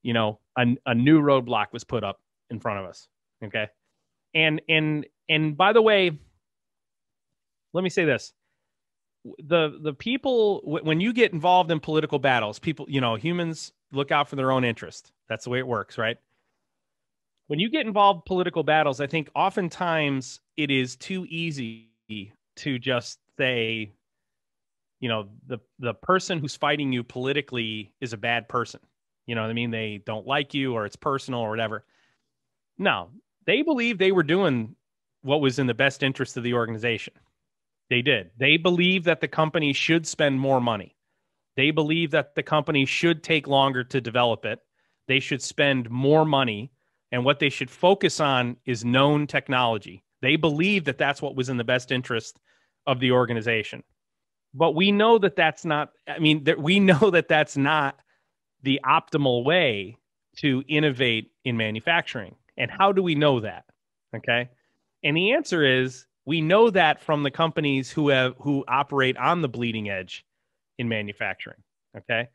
you 0.03 0.15
know 0.15 0.41
a, 0.57 0.67
a 0.87 0.95
new 0.95 1.21
roadblock 1.21 1.67
was 1.73 1.85
put 1.85 2.03
up 2.03 2.19
in 2.49 2.59
front 2.59 2.79
of 2.79 2.87
us 2.87 3.09
okay 3.45 3.69
and 4.35 4.61
and 4.69 5.07
and 5.29 5.57
by 5.57 5.73
the 5.73 5.83
way 5.83 6.19
let 7.73 7.85
me 7.85 7.91
say 7.91 8.05
this. 8.05 8.33
The 9.45 9.79
the 9.81 9.95
people 9.95 10.61
when 10.65 11.01
you 11.01 11.13
get 11.13 11.33
involved 11.33 11.71
in 11.71 11.79
political 11.79 12.19
battles 12.19 12.59
people 12.59 12.87
you 12.89 13.01
know 13.01 13.15
humans 13.15 13.73
look 13.93 14.11
out 14.11 14.29
for 14.29 14.37
their 14.37 14.51
own 14.51 14.65
interest. 14.65 15.13
That's 15.29 15.45
the 15.45 15.51
way 15.51 15.59
it 15.59 15.67
works 15.67 15.97
right? 15.97 16.17
When 17.47 17.59
you 17.59 17.71
get 17.71 17.87
involved 17.87 18.19
in 18.19 18.23
political 18.27 18.63
battles, 18.63 19.01
I 19.01 19.07
think 19.07 19.31
oftentimes 19.35 20.41
it 20.57 20.71
is 20.71 20.97
too 20.97 21.27
easy 21.29 21.91
to 22.57 22.79
just 22.79 23.19
say, 23.39 23.93
you 25.01 25.09
know 25.09 25.29
the 25.47 25.59
the 25.79 25.95
person 25.95 26.39
who's 26.39 26.57
fighting 26.57 26.93
you 26.93 27.05
politically 27.05 27.93
is 28.01 28.13
a 28.13 28.17
bad 28.17 28.49
person. 28.49 28.81
You 29.27 29.37
know 29.37 29.43
what 29.43 29.51
i 29.51 29.55
mean? 29.55 29.71
They 29.71 30.03
don't 30.05 30.27
like 30.27 30.53
you 30.53 30.75
or 30.75 30.85
it's 30.85 30.97
personal 30.97 31.41
or 31.41 31.51
whatever. 31.51 31.85
No 32.77 33.11
they 33.47 33.63
believe 33.63 33.99
they 33.99 34.13
were 34.13 34.23
doing 34.23 34.77
what 35.23 35.41
was 35.41 35.59
in 35.59 35.67
the 35.67 35.75
best 35.75 36.03
interest 36.03 36.37
of 36.37 36.43
the 36.43 36.55
organization. 36.55 37.15
They 37.91 38.03
did. 38.03 38.31
They 38.39 38.57
believe 38.57 39.05
that 39.05 39.21
the 39.21 39.29
company 39.29 39.73
should 39.73 40.07
spend 40.07 40.41
more 40.41 40.61
money. 40.61 40.97
They 41.57 41.71
believe 41.71 42.11
that 42.13 42.35
the 42.35 42.43
company 42.43 42.87
should 42.87 43.23
take 43.23 43.47
longer 43.47 43.85
to 43.85 44.01
develop 44.01 44.45
it. 44.45 44.61
They 45.09 45.21
should 45.21 45.43
spend 45.43 45.91
more 45.91 46.25
money. 46.25 46.73
And 47.11 47.25
what 47.25 47.39
they 47.39 47.51
should 47.51 47.71
focus 47.71 48.21
on 48.21 48.57
is 48.65 48.85
known 48.85 49.27
technology. 49.27 50.03
They 50.23 50.37
believe 50.37 50.85
that 50.85 50.99
that's 50.99 51.21
what 51.21 51.37
was 51.37 51.51
in 51.51 51.59
the 51.59 51.65
best 51.65 51.93
interest 51.93 52.41
of 52.87 53.01
the 53.01 53.13
organization. 53.13 53.83
But 54.55 54.75
we 54.75 54.93
know 54.93 55.19
that 55.19 55.37
that's 55.37 55.65
not 55.65 55.91
i 56.09 56.19
mean 56.19 56.45
that 56.45 56.59
we 56.59 56.81
know 56.91 57.11
that 57.11 57.29
that's 57.29 57.57
not 57.57 57.99
the 58.63 58.81
optimal 58.85 59.45
way 59.45 59.97
to 60.37 60.63
innovate 60.69 61.31
in 61.45 61.57
manufacturing 61.57 62.35
and 62.57 62.71
how 62.71 62.93
do 62.93 63.03
we 63.03 63.15
know 63.15 63.41
that? 63.41 63.65
Okay. 64.15 64.49
And 65.05 65.17
the 65.17 65.33
answer 65.33 65.65
is 65.65 66.07
we 66.27 66.41
know 66.41 66.71
that 66.71 67.01
from 67.01 67.23
the 67.23 67.31
companies 67.31 67.91
who 67.91 68.09
have 68.09 68.35
who 68.39 68.65
operate 68.69 69.17
on 69.17 69.43
the 69.43 69.49
bleeding 69.49 69.89
edge 69.89 70.25
in 70.79 70.89
manufacturing. 70.89 71.63
Okay. 71.97 72.29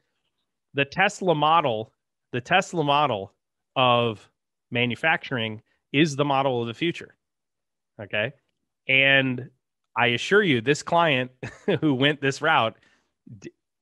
The 0.74 0.86
tesla 0.86 1.36
model 1.36 1.92
the 2.34 2.42
tesla 2.42 2.84
model 2.84 3.34
of 3.76 4.30
manufacturing 4.72 5.62
is 5.94 6.16
the 6.16 6.26
model 6.26 6.62
of 6.62 6.68
the 6.68 6.74
future. 6.74 7.16
Okay. 8.02 8.34
And 8.88 9.50
I 9.98 10.08
assure 10.08 10.44
you, 10.44 10.62
this 10.62 10.84
client 10.84 11.32
who 11.82 11.94
went 11.94 12.22
this 12.22 12.42
route, 12.42 12.76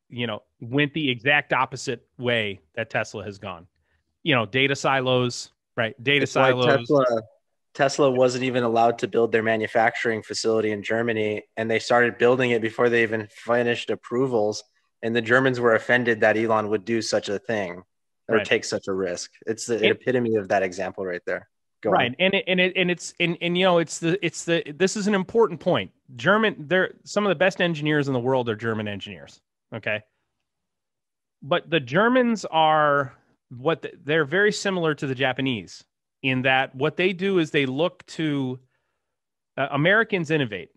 you 0.09 0.27
know, 0.27 0.43
went 0.61 0.93
the 0.93 1.09
exact 1.09 1.51
opposite 1.51 2.07
way 2.17 2.61
that 2.75 2.89
Tesla 2.89 3.23
has 3.25 3.37
gone. 3.37 3.67
You 4.23 4.33
know, 4.33 4.45
data 4.45 4.75
silos, 4.75 5.51
right? 5.75 5.95
Data 6.01 6.23
it's 6.23 6.31
silos. 6.31 6.65
Tesla, 6.65 7.21
Tesla 7.73 8.11
wasn't 8.11 8.43
even 8.43 8.63
allowed 8.63 8.99
to 8.99 9.07
build 9.07 9.31
their 9.31 9.43
manufacturing 9.43 10.23
facility 10.23 10.71
in 10.71 10.81
Germany, 10.81 11.43
and 11.57 11.69
they 11.69 11.79
started 11.79 12.17
building 12.17 12.51
it 12.51 12.61
before 12.61 12.89
they 12.89 13.03
even 13.03 13.27
finished 13.29 13.89
approvals. 13.89 14.63
And 15.03 15.15
the 15.15 15.21
Germans 15.21 15.59
were 15.59 15.75
offended 15.75 16.21
that 16.21 16.37
Elon 16.37 16.69
would 16.69 16.85
do 16.85 17.01
such 17.01 17.29
a 17.29 17.37
thing 17.37 17.83
or 18.27 18.37
right. 18.37 18.45
take 18.45 18.63
such 18.63 18.87
a 18.87 18.93
risk. 18.93 19.31
It's 19.45 19.65
the 19.65 19.83
it, 19.83 19.91
epitome 19.91 20.35
of 20.35 20.47
that 20.47 20.63
example 20.63 21.05
right 21.05 21.21
there. 21.25 21.47
Go 21.83 21.91
right, 21.91 22.09
on. 22.09 22.15
and 22.17 22.33
it, 22.33 22.43
and 22.47 22.59
it, 22.59 22.73
and 22.75 22.89
it's 22.89 23.13
and, 23.19 23.37
and 23.41 23.57
you 23.57 23.65
know 23.65 23.77
it's 23.77 23.99
the 23.99 24.17
it's 24.25 24.45
the 24.45 24.63
this 24.75 24.95
is 24.95 25.07
an 25.07 25.13
important 25.13 25.59
point. 25.59 25.91
German, 26.15 26.55
they're 26.67 26.95
some 27.03 27.25
of 27.25 27.29
the 27.29 27.35
best 27.35 27.61
engineers 27.61 28.07
in 28.07 28.13
the 28.13 28.19
world 28.19 28.49
are 28.49 28.55
German 28.55 28.87
engineers. 28.87 29.41
Okay, 29.73 30.01
but 31.43 31.69
the 31.69 31.79
Germans 31.79 32.45
are 32.45 33.13
what 33.49 33.81
the, 33.81 33.91
they're 34.03 34.25
very 34.25 34.51
similar 34.51 34.93
to 34.95 35.07
the 35.07 35.15
Japanese 35.15 35.83
in 36.23 36.41
that 36.43 36.73
what 36.75 36.97
they 36.97 37.13
do 37.13 37.39
is 37.39 37.51
they 37.51 37.65
look 37.65 38.05
to 38.07 38.59
uh, 39.57 39.67
Americans 39.71 40.31
innovate, 40.31 40.69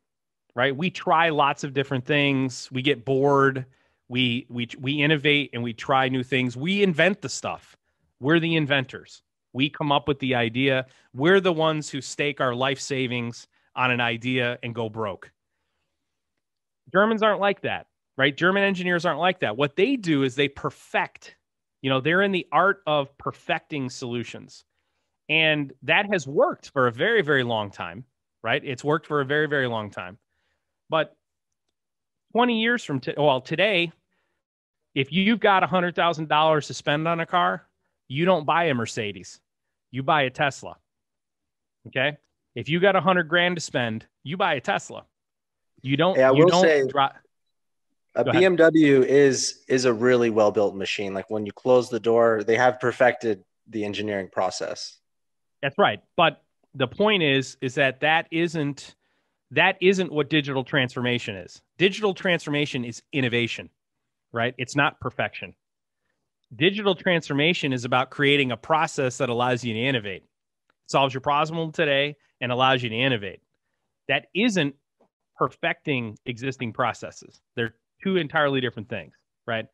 right? 0.54 0.76
We 0.76 0.90
try 0.90 1.30
lots 1.30 1.64
of 1.64 1.72
different 1.72 2.04
things. 2.04 2.68
We 2.70 2.82
get 2.82 3.04
bored. 3.04 3.66
We 4.08 4.46
we 4.48 4.68
we 4.78 5.02
innovate 5.02 5.50
and 5.52 5.62
we 5.62 5.72
try 5.72 6.08
new 6.08 6.22
things. 6.22 6.56
We 6.56 6.82
invent 6.82 7.22
the 7.22 7.28
stuff. 7.28 7.76
We're 8.20 8.40
the 8.40 8.56
inventors 8.56 9.22
we 9.52 9.70
come 9.70 9.92
up 9.92 10.08
with 10.08 10.18
the 10.20 10.34
idea. 10.34 10.86
We're 11.14 11.40
the 11.40 11.52
ones 11.52 11.90
who 11.90 12.00
stake 12.00 12.40
our 12.40 12.54
life 12.54 12.80
savings 12.80 13.46
on 13.74 13.90
an 13.90 14.00
idea 14.00 14.58
and 14.62 14.74
go 14.74 14.88
broke. 14.88 15.32
Germans 16.92 17.22
aren't 17.22 17.40
like 17.40 17.62
that, 17.62 17.86
right? 18.16 18.36
German 18.36 18.62
engineers 18.62 19.04
aren't 19.04 19.20
like 19.20 19.40
that. 19.40 19.56
What 19.56 19.76
they 19.76 19.96
do 19.96 20.22
is 20.22 20.34
they 20.34 20.48
perfect, 20.48 21.36
you 21.82 21.90
know, 21.90 22.00
they're 22.00 22.22
in 22.22 22.32
the 22.32 22.46
art 22.52 22.82
of 22.86 23.16
perfecting 23.18 23.90
solutions. 23.90 24.64
And 25.28 25.72
that 25.82 26.06
has 26.10 26.26
worked 26.26 26.70
for 26.70 26.86
a 26.86 26.92
very, 26.92 27.22
very 27.22 27.44
long 27.44 27.70
time, 27.70 28.04
right? 28.42 28.62
It's 28.64 28.82
worked 28.82 29.06
for 29.06 29.20
a 29.20 29.24
very, 29.24 29.46
very 29.46 29.68
long 29.68 29.90
time. 29.90 30.18
But 30.88 31.14
20 32.32 32.60
years 32.60 32.84
from 32.84 33.00
today, 33.00 33.16
well, 33.18 33.40
today, 33.40 33.92
if 34.94 35.12
you've 35.12 35.40
got 35.40 35.62
$100,000 35.62 36.66
to 36.66 36.74
spend 36.74 37.06
on 37.06 37.20
a 37.20 37.26
car, 37.26 37.66
you 38.08 38.24
don't 38.24 38.46
buy 38.46 38.64
a 38.64 38.74
Mercedes, 38.74 39.40
you 39.90 40.02
buy 40.02 40.22
a 40.22 40.30
Tesla. 40.30 40.76
Okay. 41.88 42.16
If 42.54 42.68
you 42.68 42.80
got 42.80 42.96
a 42.96 43.00
hundred 43.00 43.28
grand 43.28 43.56
to 43.56 43.60
spend, 43.60 44.06
you 44.24 44.36
buy 44.36 44.54
a 44.54 44.60
Tesla. 44.60 45.04
You 45.82 45.96
don't. 45.96 46.18
Yeah, 46.18 46.30
I 46.30 46.32
you 46.32 46.44
will 46.44 46.50
don't 46.50 46.62
say 46.62 46.86
dri- 46.86 47.08
a 48.18 48.24
Go 48.24 48.32
BMW 48.32 48.96
ahead. 48.98 49.10
is 49.10 49.64
is 49.68 49.86
a 49.86 49.92
really 49.92 50.28
well 50.28 50.50
built 50.50 50.76
machine. 50.76 51.14
Like 51.14 51.30
when 51.30 51.46
you 51.46 51.52
close 51.52 51.88
the 51.88 52.00
door, 52.00 52.44
they 52.44 52.56
have 52.56 52.78
perfected 52.80 53.44
the 53.66 53.84
engineering 53.84 54.28
process. 54.30 54.98
That's 55.62 55.78
right. 55.78 56.00
But 56.16 56.42
the 56.74 56.86
point 56.86 57.22
is, 57.22 57.56
is 57.62 57.74
that 57.76 58.00
that 58.00 58.28
isn't 58.30 58.94
that 59.52 59.76
isn't 59.80 60.12
what 60.12 60.28
digital 60.28 60.64
transformation 60.64 61.36
is. 61.36 61.62
Digital 61.78 62.12
transformation 62.12 62.84
is 62.84 63.02
innovation, 63.12 63.70
right? 64.32 64.54
It's 64.58 64.76
not 64.76 65.00
perfection 65.00 65.54
digital 66.54 66.94
transformation 66.94 67.72
is 67.72 67.84
about 67.84 68.10
creating 68.10 68.52
a 68.52 68.56
process 68.56 69.18
that 69.18 69.28
allows 69.28 69.64
you 69.64 69.74
to 69.74 69.80
innovate, 69.80 70.24
solves 70.86 71.12
your 71.12 71.20
problem 71.20 71.72
today, 71.72 72.16
and 72.40 72.52
allows 72.52 72.82
you 72.82 72.88
to 72.88 72.94
innovate. 72.94 73.40
That 74.08 74.26
isn't 74.34 74.74
perfecting 75.36 76.18
existing 76.26 76.72
processes. 76.72 77.40
They're 77.54 77.74
two 78.02 78.16
entirely 78.16 78.60
different 78.60 78.88
things, 78.88 79.12
right? 79.46 79.66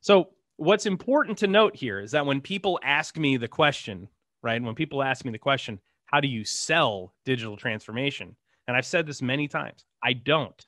So, 0.00 0.30
what's 0.56 0.86
important 0.86 1.38
to 1.38 1.46
note 1.46 1.74
here 1.76 2.00
is 2.00 2.10
that 2.12 2.26
when 2.26 2.40
people 2.40 2.78
ask 2.82 3.16
me 3.16 3.36
the 3.36 3.48
question, 3.48 4.08
right? 4.42 4.62
When 4.62 4.74
people 4.74 5.02
ask 5.02 5.24
me 5.24 5.32
the 5.32 5.38
question, 5.38 5.80
how 6.06 6.20
do 6.20 6.28
you 6.28 6.44
sell 6.44 7.14
digital 7.24 7.56
transformation? 7.56 8.36
And 8.66 8.76
I've 8.76 8.86
said 8.86 9.06
this 9.06 9.22
many 9.22 9.48
times, 9.48 9.84
I 10.02 10.12
don't. 10.12 10.66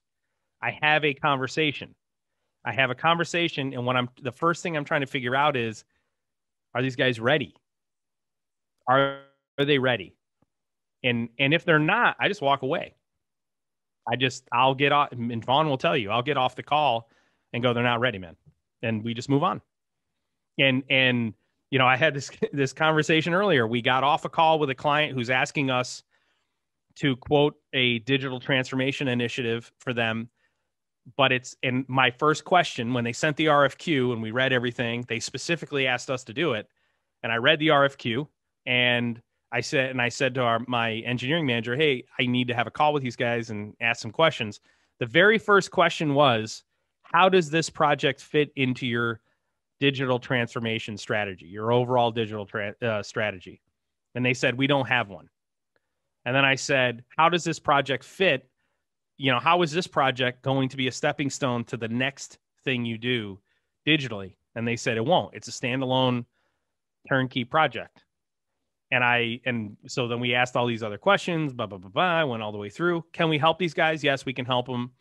I 0.63 0.79
have 0.83 1.05
a 1.05 1.15
conversation. 1.15 1.95
I 2.65 2.73
have 2.73 2.91
a 2.91 2.95
conversation, 2.95 3.73
and 3.73 3.85
what 3.85 3.97
I'm 3.97 4.09
the 4.23 4.31
first 4.31 4.63
thing 4.63 4.77
I'm 4.77 4.85
trying 4.85 5.01
to 5.01 5.07
figure 5.07 5.35
out 5.35 5.57
is, 5.57 5.85
are 6.75 6.83
these 6.83 6.97
guys 6.97 7.19
ready? 7.19 7.55
Are 8.87 9.21
are 9.59 9.65
they 9.65 9.79
ready? 9.79 10.15
And 11.03 11.29
and 11.39 11.53
if 11.53 11.65
they're 11.65 11.81
not, 11.81 12.17
I 12.21 12.29
just 12.29 12.41
walk 12.41 12.63
away. 12.63 12.95
I 14.11 14.17
just 14.17 14.49
I'll 14.53 14.75
get 14.75 14.93
off, 14.93 15.13
and 15.13 15.45
Vaughn 15.45 15.69
will 15.69 15.79
tell 15.79 15.97
you, 15.97 16.11
I'll 16.11 16.23
get 16.23 16.37
off 16.37 16.57
the 16.57 16.63
call 16.63 17.09
and 17.53 17.63
go, 17.63 17.73
they're 17.73 17.83
not 17.83 18.01
ready, 18.01 18.19
man, 18.19 18.37
and 18.83 19.05
we 19.05 19.15
just 19.15 19.29
move 19.29 19.43
on. 19.43 19.61
And 20.59 20.83
and 20.91 21.35
you 21.71 21.79
know, 21.79 21.87
I 21.87 21.97
had 21.97 22.15
this 22.15 22.31
this 22.53 22.73
conversation 22.73 23.35
earlier. 23.35 23.67
We 23.67 23.83
got 23.83 24.05
off 24.05 24.25
a 24.25 24.29
call 24.29 24.59
with 24.59 24.71
a 24.71 24.75
client 24.75 25.15
who's 25.15 25.31
asking 25.31 25.71
us 25.71 26.03
to 26.97 27.17
quote 27.17 27.55
a 27.73 28.01
digital 28.01 28.39
transformation 28.39 29.09
initiative 29.09 29.73
for 29.79 29.95
them 29.95 30.29
but 31.17 31.33
it's 31.33 31.57
in 31.63 31.85
my 31.89 32.11
first 32.11 32.45
question 32.45 32.93
when 32.93 33.05
they 33.05 33.13
sent 33.13 33.37
the 33.37 33.47
RFQ 33.47 34.13
and 34.13 34.23
we 34.23 34.31
read 34.31 34.53
everything, 34.53 35.05
they 35.09 35.21
specifically 35.21 35.87
asked 35.87 36.11
us 36.11 36.25
to 36.25 36.33
do 36.33 36.53
it. 36.53 36.69
And 37.23 37.33
I 37.33 37.37
read 37.37 37.59
the 37.59 37.69
RFQ 37.69 38.29
and 38.67 39.21
I 39.53 39.61
said, 39.61 39.91
and 39.91 40.01
I 40.01 40.09
said 40.09 40.35
to 40.35 40.43
our, 40.43 40.61
my 40.67 40.93
engineering 40.93 41.47
manager, 41.47 41.77
Hey, 41.77 42.05
I 42.19 42.27
need 42.27 42.49
to 42.49 42.55
have 42.55 42.67
a 42.67 42.71
call 42.71 42.93
with 42.93 43.03
these 43.03 43.17
guys 43.17 43.51
and 43.51 43.75
ask 43.81 44.01
some 44.01 44.11
questions. 44.11 44.61
The 44.99 45.07
very 45.07 45.39
first 45.39 45.71
question 45.71 46.15
was, 46.15 46.65
how 47.03 47.29
does 47.29 47.51
this 47.51 47.69
project 47.69 48.21
fit 48.21 48.51
into 48.57 48.87
your 48.87 49.21
digital 49.81 50.19
transformation 50.19 50.97
strategy, 50.97 51.47
your 51.47 51.73
overall 51.73 52.11
digital 52.11 52.47
tra- 52.47 52.75
uh, 52.81 53.03
strategy? 53.03 53.61
And 54.15 54.25
they 54.25 54.35
said, 54.35 54.57
we 54.57 54.67
don't 54.67 54.89
have 54.89 55.09
one. 55.09 55.29
And 56.25 56.35
then 56.35 56.45
I 56.45 56.55
said, 56.55 57.05
how 57.17 57.29
does 57.29 57.45
this 57.45 57.59
project 57.59 58.05
fit 58.05 58.49
you 59.23 59.31
know, 59.31 59.39
how 59.39 59.63
is 59.63 59.71
this 59.71 59.87
project 59.87 60.43
going 60.43 60.69
to 60.69 60.77
be 60.77 60.89
a 60.89 60.93
stepping 60.93 61.31
stone 61.31 61.63
to 61.65 61.77
the 61.77 61.87
next 61.87 62.39
thing 62.65 62.85
you 62.85 62.99
do 62.99 63.39
digitally? 63.87 64.35
And 64.57 64.67
they 64.67 64.75
said 64.75 64.97
it 64.97 65.05
won't. 65.05 65.35
It's 65.35 65.47
a 65.47 65.53
standalone 65.53 66.25
turnkey 67.09 67.45
project. 67.45 68.03
And 68.93 69.03
I 69.03 69.41
and 69.45 69.77
so 69.89 70.07
then 70.07 70.21
we 70.21 70.35
asked 70.35 70.55
all 70.55 70.67
these 70.67 70.85
other 70.85 70.99
questions, 70.99 71.53
blah 71.53 71.67
blah 71.67 71.79
blah 71.79 71.91
blah. 71.91 72.21
I 72.21 72.25
went 72.25 72.43
all 72.43 72.53
the 72.53 72.59
way 72.59 72.69
through. 72.69 73.05
Can 73.13 73.29
we 73.29 73.39
help 73.39 73.59
these 73.59 73.75
guys? 73.75 74.05
Yes, 74.05 74.25
we 74.25 74.33
can 74.33 74.45
help 74.45 74.67
them. 74.67 74.93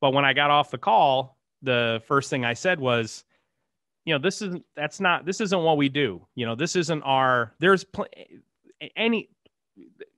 But 0.00 0.12
when 0.12 0.24
I 0.24 0.32
got 0.32 0.50
off 0.50 0.70
the 0.70 0.78
call, 0.78 1.36
the 1.60 2.00
first 2.06 2.30
thing 2.30 2.44
I 2.44 2.54
said 2.54 2.78
was, 2.80 3.24
you 4.04 4.14
know, 4.14 4.18
this 4.18 4.40
isn't 4.40 4.64
that's 4.74 5.00
not 5.00 5.26
this 5.26 5.40
isn't 5.40 5.62
what 5.62 5.76
we 5.76 5.90
do. 5.90 6.26
You 6.34 6.46
know, 6.46 6.54
this 6.54 6.76
isn't 6.76 7.02
our 7.02 7.54
there's 7.58 7.84
pl- 7.84 8.06
any 8.96 9.28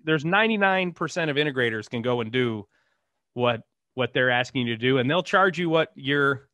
there's 0.04 0.24
99% 0.24 0.94
of 1.30 1.36
integrators 1.36 1.88
can 1.88 2.02
go 2.02 2.20
and 2.20 2.30
do 2.30 2.66
what 3.34 3.62
what 3.94 4.12
they're 4.12 4.30
asking 4.30 4.66
you 4.66 4.74
to 4.74 4.80
do 4.80 4.98
and 4.98 5.10
they'll 5.10 5.22
charge 5.22 5.58
you 5.58 5.68
what 5.68 5.90
you're 5.94 6.48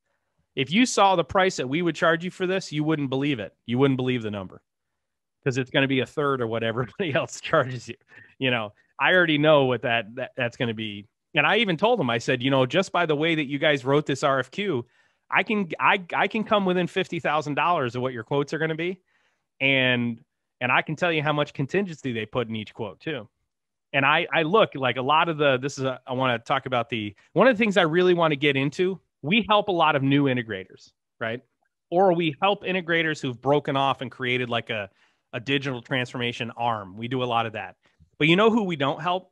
if 0.55 0.71
you 0.71 0.87
saw 0.87 1.17
the 1.17 1.25
price 1.25 1.57
that 1.57 1.69
we 1.69 1.83
would 1.83 1.95
charge 1.95 2.25
you 2.25 2.31
for 2.31 2.47
this 2.47 2.73
you 2.73 2.83
wouldn't 2.83 3.11
believe 3.11 3.39
it 3.39 3.55
you 3.67 3.79
wouldn't 3.79 3.97
believe 3.97 4.23
the 4.23 4.31
number 4.31 4.63
because 5.47 5.59
it's 5.59 5.71
going 5.71 5.83
to 5.83 5.89
be 5.89 6.01
a 6.01 6.07
third 6.07 6.41
of 6.41 6.49
what 6.49 6.65
everybody 6.65 7.15
else 7.21 7.41
charges 7.41 7.89
you 7.89 7.95
you 8.41 8.51
know 8.51 8.73
i 8.99 9.13
already 9.15 9.39
know 9.39 9.65
what 9.65 9.81
that, 9.83 10.13
that 10.17 10.33
that's 10.37 10.57
going 10.57 10.69
to 10.69 10.75
be 10.75 11.07
And 11.37 11.47
I 11.47 11.59
even 11.59 11.77
told 11.77 11.99
them, 12.01 12.09
I 12.09 12.19
said, 12.19 12.43
you 12.43 12.51
know, 12.51 12.65
just 12.65 12.93
by 12.93 13.05
the 13.05 13.15
way 13.15 13.35
that 13.35 13.45
you 13.47 13.59
guys 13.59 13.85
wrote 13.85 14.07
this 14.07 14.23
RFQ, 14.23 14.83
I 15.31 15.43
can 15.43 15.69
I 15.79 16.03
I 16.15 16.29
can 16.29 16.45
come 16.45 16.65
within 16.65 16.87
fifty 16.87 17.21
thousand 17.21 17.55
dollars 17.55 17.95
of 17.95 18.03
what 18.03 18.15
your 18.15 18.25
quotes 18.25 18.55
are 18.55 18.59
going 18.59 18.71
to 18.71 18.75
be, 18.77 19.01
and 19.61 20.21
and 20.63 20.73
I 20.73 20.81
can 20.83 20.97
tell 20.97 21.13
you 21.13 21.23
how 21.23 21.35
much 21.35 21.53
contingency 21.53 22.13
they 22.13 22.25
put 22.25 22.49
in 22.49 22.57
each 22.57 22.73
quote 22.73 23.01
too. 23.01 23.29
And 23.93 24.07
I 24.07 24.27
I 24.33 24.43
look 24.45 24.71
like 24.75 24.97
a 24.97 25.03
lot 25.03 25.29
of 25.29 25.37
the 25.37 25.59
this 25.59 25.77
is 25.79 25.85
a, 25.85 26.01
I 26.07 26.15
want 26.15 26.43
to 26.43 26.49
talk 26.49 26.65
about 26.67 26.89
the 26.89 27.15
one 27.35 27.49
of 27.49 27.55
the 27.55 27.59
things 27.63 27.77
I 27.77 27.83
really 27.83 28.15
want 28.15 28.33
to 28.33 28.37
get 28.37 28.57
into. 28.57 28.99
We 29.21 29.45
help 29.49 29.69
a 29.69 29.73
lot 29.73 29.95
of 29.95 30.03
new 30.03 30.25
integrators, 30.25 30.93
right? 31.21 31.43
Or 31.91 32.15
we 32.15 32.35
help 32.41 32.65
integrators 32.65 33.21
who've 33.21 33.41
broken 33.41 33.77
off 33.77 34.01
and 34.01 34.11
created 34.11 34.49
like 34.49 34.71
a 34.71 34.89
a 35.37 35.41
digital 35.41 35.83
transformation 35.83 36.51
arm. 36.57 36.97
We 36.97 37.09
do 37.09 37.23
a 37.23 37.27
lot 37.27 37.45
of 37.45 37.53
that. 37.53 37.77
But 38.19 38.27
you 38.27 38.37
know 38.37 38.51
who 38.51 38.63
we 38.63 38.75
don't 38.75 39.03
help? 39.03 39.31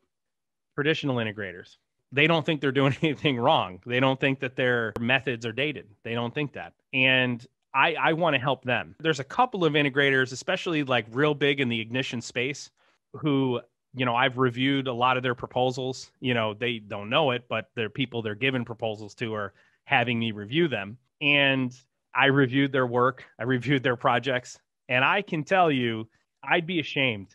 Traditional 0.75 1.17
integrators. 1.17 1.79
They 2.13 2.27
don't 2.27 2.45
think 2.45 2.61
they're 2.61 2.73
doing 2.73 2.95
anything 3.03 3.39
wrong. 3.39 3.81
They 3.87 4.01
don't 4.01 4.21
think 4.21 4.41
that 4.41 4.55
their 4.55 4.93
methods 5.01 5.47
are 5.47 5.53
dated. 5.53 5.87
They 6.05 6.13
don't 6.13 6.35
think 6.35 6.53
that. 6.53 6.75
And 6.93 7.45
I, 7.75 7.95
I 7.95 8.13
want 8.13 8.35
to 8.35 8.41
help 8.41 8.65
them. 8.65 8.95
There's 9.01 9.19
a 9.19 9.25
couple 9.25 9.65
of 9.65 9.73
integrators, 9.73 10.31
especially 10.31 10.85
like 10.85 11.07
real 11.11 11.35
big 11.35 11.59
in 11.59 11.71
the 11.71 11.81
ignition 11.81 12.21
space, 12.21 12.71
who, 13.15 13.63
you 13.95 14.05
know, 14.05 14.15
I've 14.15 14.37
reviewed 14.37 14.87
a 14.89 14.93
lot 14.93 15.17
of 15.17 15.23
their 15.23 15.35
proposals. 15.35 16.11
You 16.21 16.35
know, 16.35 16.53
they 16.53 16.81
don't 16.81 17.09
know 17.09 17.31
it, 17.31 17.45
but 17.49 17.71
they're 17.75 17.89
people 17.89 18.21
they're 18.21 18.35
giving 18.35 18.67
proposals 18.67 19.15
to 19.15 19.35
are 19.35 19.55
having 19.85 20.19
me 20.19 20.33
review 20.33 20.69
them. 20.69 20.99
And 21.23 21.75
I 22.15 22.27
reviewed 22.27 22.73
their 22.73 22.87
work, 22.87 23.25
I 23.39 23.45
reviewed 23.45 23.83
their 23.83 23.97
projects, 23.97 24.59
and 24.89 25.05
I 25.05 25.23
can 25.23 25.45
tell 25.45 25.71
you, 25.71 26.09
I'd 26.43 26.67
be 26.67 26.81
ashamed 26.81 27.29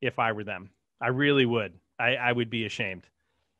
if 0.00 0.18
I 0.18 0.32
were 0.32 0.44
them. 0.44 0.70
I 1.00 1.08
really 1.08 1.46
would. 1.46 1.74
I, 1.98 2.16
I 2.16 2.32
would 2.32 2.50
be 2.50 2.66
ashamed. 2.66 3.04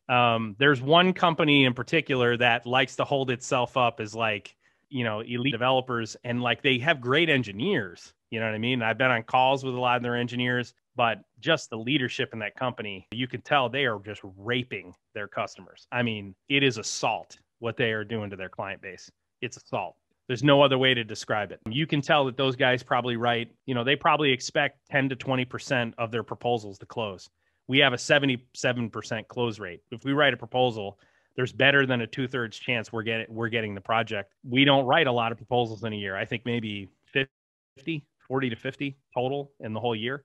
Um, 0.08 0.56
there's 0.58 0.80
one 0.80 1.12
company 1.12 1.64
in 1.64 1.74
particular 1.74 2.36
that 2.36 2.66
likes 2.66 2.96
to 2.96 3.04
hold 3.04 3.30
itself 3.30 3.76
up 3.76 4.00
as 4.00 4.14
like, 4.14 4.54
you 4.88 5.04
know, 5.04 5.20
elite 5.20 5.52
developers 5.52 6.16
and 6.22 6.42
like 6.42 6.62
they 6.62 6.78
have 6.78 7.00
great 7.00 7.28
engineers. 7.28 8.12
You 8.30 8.40
know 8.40 8.46
what 8.46 8.54
I 8.54 8.58
mean? 8.58 8.82
I've 8.82 8.98
been 8.98 9.10
on 9.10 9.22
calls 9.22 9.64
with 9.64 9.74
a 9.74 9.80
lot 9.80 9.96
of 9.96 10.02
their 10.02 10.16
engineers, 10.16 10.74
but 10.94 11.18
just 11.40 11.70
the 11.70 11.78
leadership 11.78 12.30
in 12.32 12.38
that 12.40 12.56
company, 12.56 13.06
you 13.12 13.26
can 13.26 13.40
tell 13.42 13.68
they 13.68 13.84
are 13.84 13.98
just 14.04 14.20
raping 14.36 14.94
their 15.14 15.28
customers. 15.28 15.86
I 15.92 16.02
mean, 16.02 16.34
it 16.48 16.62
is 16.62 16.78
assault 16.78 17.38
what 17.58 17.76
they 17.76 17.92
are 17.92 18.04
doing 18.04 18.30
to 18.30 18.36
their 18.36 18.48
client 18.48 18.82
base. 18.82 19.10
It's 19.40 19.56
assault. 19.56 19.96
There's 20.28 20.42
no 20.42 20.62
other 20.62 20.76
way 20.76 20.92
to 20.92 21.04
describe 21.04 21.52
it. 21.52 21.60
You 21.70 21.86
can 21.86 22.00
tell 22.00 22.24
that 22.24 22.36
those 22.36 22.56
guys 22.56 22.82
probably 22.82 23.16
write, 23.16 23.52
you 23.64 23.74
know, 23.74 23.84
they 23.84 23.94
probably 23.94 24.32
expect 24.32 24.80
10 24.90 25.08
to 25.10 25.16
20% 25.16 25.94
of 25.98 26.10
their 26.10 26.24
proposals 26.24 26.78
to 26.78 26.86
close. 26.86 27.28
We 27.68 27.78
have 27.78 27.92
a 27.92 27.96
77% 27.96 29.28
close 29.28 29.58
rate. 29.58 29.82
If 29.90 30.04
we 30.04 30.12
write 30.12 30.34
a 30.34 30.36
proposal, 30.36 30.98
there's 31.36 31.52
better 31.52 31.86
than 31.86 32.00
a 32.00 32.06
two 32.06 32.26
thirds 32.26 32.58
chance 32.58 32.92
we're 32.92 33.02
getting 33.02 33.26
we're 33.28 33.48
getting 33.48 33.74
the 33.74 33.80
project. 33.80 34.32
We 34.48 34.64
don't 34.64 34.86
write 34.86 35.06
a 35.06 35.12
lot 35.12 35.32
of 35.32 35.38
proposals 35.38 35.84
in 35.84 35.92
a 35.92 35.96
year. 35.96 36.16
I 36.16 36.24
think 36.24 36.46
maybe 36.46 36.88
50, 37.12 38.04
40 38.26 38.50
to 38.50 38.56
50 38.56 38.96
total 39.14 39.52
in 39.60 39.72
the 39.72 39.80
whole 39.80 39.94
year. 39.94 40.24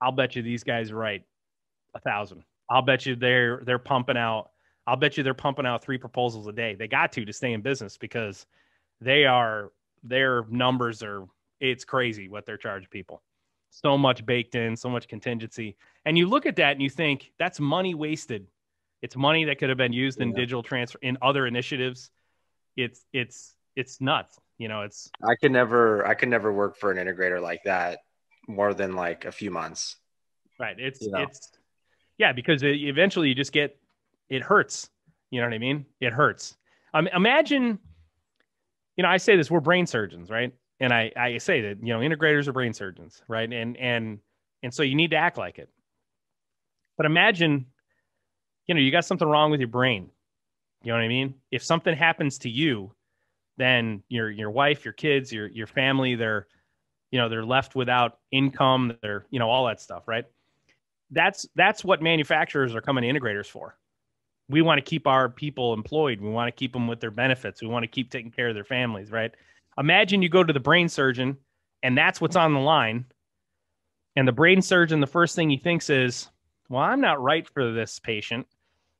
I'll 0.00 0.12
bet 0.12 0.36
you 0.36 0.42
these 0.42 0.62
guys 0.62 0.92
write 0.92 1.24
a 1.94 2.00
thousand. 2.00 2.44
I'll 2.70 2.82
bet 2.82 3.04
you 3.04 3.16
they're 3.16 3.62
they're 3.64 3.78
pumping 3.78 4.16
out. 4.16 4.50
I'll 4.86 4.96
bet 4.96 5.16
you 5.16 5.22
they're 5.22 5.34
pumping 5.34 5.66
out 5.66 5.82
three 5.82 5.98
proposals 5.98 6.46
a 6.46 6.52
day. 6.52 6.74
They 6.74 6.88
got 6.88 7.12
to 7.12 7.24
to 7.24 7.32
stay 7.32 7.52
in 7.52 7.62
business 7.62 7.96
because 7.96 8.46
they 9.00 9.24
are 9.24 9.72
their 10.02 10.44
numbers 10.50 11.02
are 11.02 11.26
it's 11.60 11.84
crazy 11.84 12.28
what 12.28 12.46
they're 12.46 12.58
charging 12.58 12.88
people. 12.88 13.22
So 13.70 13.98
much 13.98 14.24
baked 14.24 14.54
in, 14.54 14.76
so 14.76 14.88
much 14.88 15.08
contingency. 15.08 15.76
And 16.04 16.16
you 16.16 16.28
look 16.28 16.46
at 16.46 16.56
that 16.56 16.72
and 16.72 16.82
you 16.82 16.90
think 16.90 17.32
that's 17.38 17.58
money 17.58 17.94
wasted. 17.94 18.46
It's 19.02 19.16
money 19.16 19.44
that 19.44 19.58
could 19.58 19.68
have 19.68 19.78
been 19.78 19.92
used 19.92 20.20
in 20.20 20.32
digital 20.32 20.62
transfer 20.62 20.98
in 21.02 21.18
other 21.20 21.46
initiatives. 21.46 22.10
It's 22.76 23.04
it's 23.12 23.54
it's 23.76 24.00
nuts. 24.00 24.38
You 24.58 24.68
know, 24.68 24.82
it's 24.82 25.10
I 25.22 25.34
could 25.34 25.52
never 25.52 26.06
I 26.06 26.14
could 26.14 26.28
never 26.28 26.52
work 26.52 26.76
for 26.76 26.90
an 26.90 27.04
integrator 27.04 27.40
like 27.42 27.62
that 27.64 28.00
more 28.46 28.74
than 28.74 28.94
like 28.94 29.24
a 29.24 29.32
few 29.32 29.50
months. 29.50 29.96
Right. 30.58 30.78
It's 30.78 31.02
you 31.02 31.10
know? 31.10 31.22
it's 31.22 31.50
yeah, 32.18 32.32
because 32.32 32.62
it, 32.62 32.76
eventually 32.76 33.28
you 33.28 33.34
just 33.34 33.52
get 33.52 33.76
it 34.28 34.42
hurts. 34.42 34.88
You 35.30 35.40
know 35.40 35.48
what 35.48 35.54
I 35.54 35.58
mean? 35.58 35.84
It 36.00 36.12
hurts. 36.12 36.56
Um, 36.92 37.08
imagine 37.08 37.78
you 38.96 39.02
know, 39.02 39.08
I 39.08 39.16
say 39.16 39.36
this, 39.36 39.50
we're 39.50 39.60
brain 39.60 39.86
surgeons, 39.86 40.30
right? 40.30 40.52
And 40.80 40.92
I, 40.92 41.12
I 41.16 41.38
say 41.38 41.60
that, 41.62 41.78
you 41.82 41.92
know, 41.92 42.00
integrators 42.00 42.48
are 42.48 42.52
brain 42.52 42.72
surgeons, 42.72 43.22
right? 43.28 43.50
And, 43.50 43.76
and, 43.76 44.18
and 44.62 44.72
so 44.72 44.82
you 44.82 44.94
need 44.94 45.10
to 45.10 45.16
act 45.16 45.38
like 45.38 45.58
it. 45.58 45.68
But 46.96 47.06
imagine, 47.06 47.66
you 48.66 48.74
know, 48.74 48.80
you 48.80 48.90
got 48.90 49.04
something 49.04 49.26
wrong 49.26 49.50
with 49.50 49.60
your 49.60 49.68
brain. 49.68 50.10
You 50.82 50.92
know 50.92 50.98
what 50.98 51.04
I 51.04 51.08
mean? 51.08 51.34
If 51.50 51.62
something 51.62 51.94
happens 51.96 52.38
to 52.38 52.50
you, 52.50 52.92
then 53.56 54.02
your, 54.08 54.30
your 54.30 54.50
wife, 54.50 54.84
your 54.84 54.94
kids, 54.94 55.32
your, 55.32 55.48
your 55.48 55.66
family, 55.66 56.14
they're, 56.14 56.46
you 57.10 57.18
know, 57.18 57.28
they're 57.28 57.44
left 57.44 57.74
without 57.74 58.18
income. 58.32 58.96
They're, 59.00 59.24
you 59.30 59.38
know, 59.38 59.48
all 59.48 59.66
that 59.66 59.80
stuff, 59.80 60.06
right? 60.06 60.24
That's, 61.10 61.46
that's 61.54 61.84
what 61.84 62.02
manufacturers 62.02 62.74
are 62.74 62.80
coming 62.80 63.02
to 63.02 63.08
integrators 63.08 63.46
for 63.46 63.76
we 64.48 64.62
want 64.62 64.78
to 64.78 64.82
keep 64.82 65.06
our 65.06 65.28
people 65.28 65.72
employed. 65.72 66.20
We 66.20 66.28
want 66.28 66.48
to 66.48 66.52
keep 66.58 66.72
them 66.72 66.86
with 66.86 67.00
their 67.00 67.10
benefits. 67.10 67.62
We 67.62 67.68
want 67.68 67.84
to 67.84 67.88
keep 67.88 68.10
taking 68.10 68.30
care 68.30 68.48
of 68.48 68.54
their 68.54 68.64
families, 68.64 69.10
right? 69.10 69.32
Imagine 69.78 70.22
you 70.22 70.28
go 70.28 70.44
to 70.44 70.52
the 70.52 70.60
brain 70.60 70.88
surgeon 70.88 71.36
and 71.82 71.96
that's 71.96 72.20
what's 72.20 72.36
on 72.36 72.54
the 72.54 72.60
line. 72.60 73.06
And 74.16 74.28
the 74.28 74.32
brain 74.32 74.62
surgeon, 74.62 75.00
the 75.00 75.06
first 75.06 75.34
thing 75.34 75.50
he 75.50 75.56
thinks 75.56 75.90
is, 75.90 76.28
well, 76.68 76.82
I'm 76.82 77.00
not 77.00 77.22
right 77.22 77.48
for 77.48 77.72
this 77.72 77.98
patient. 77.98 78.46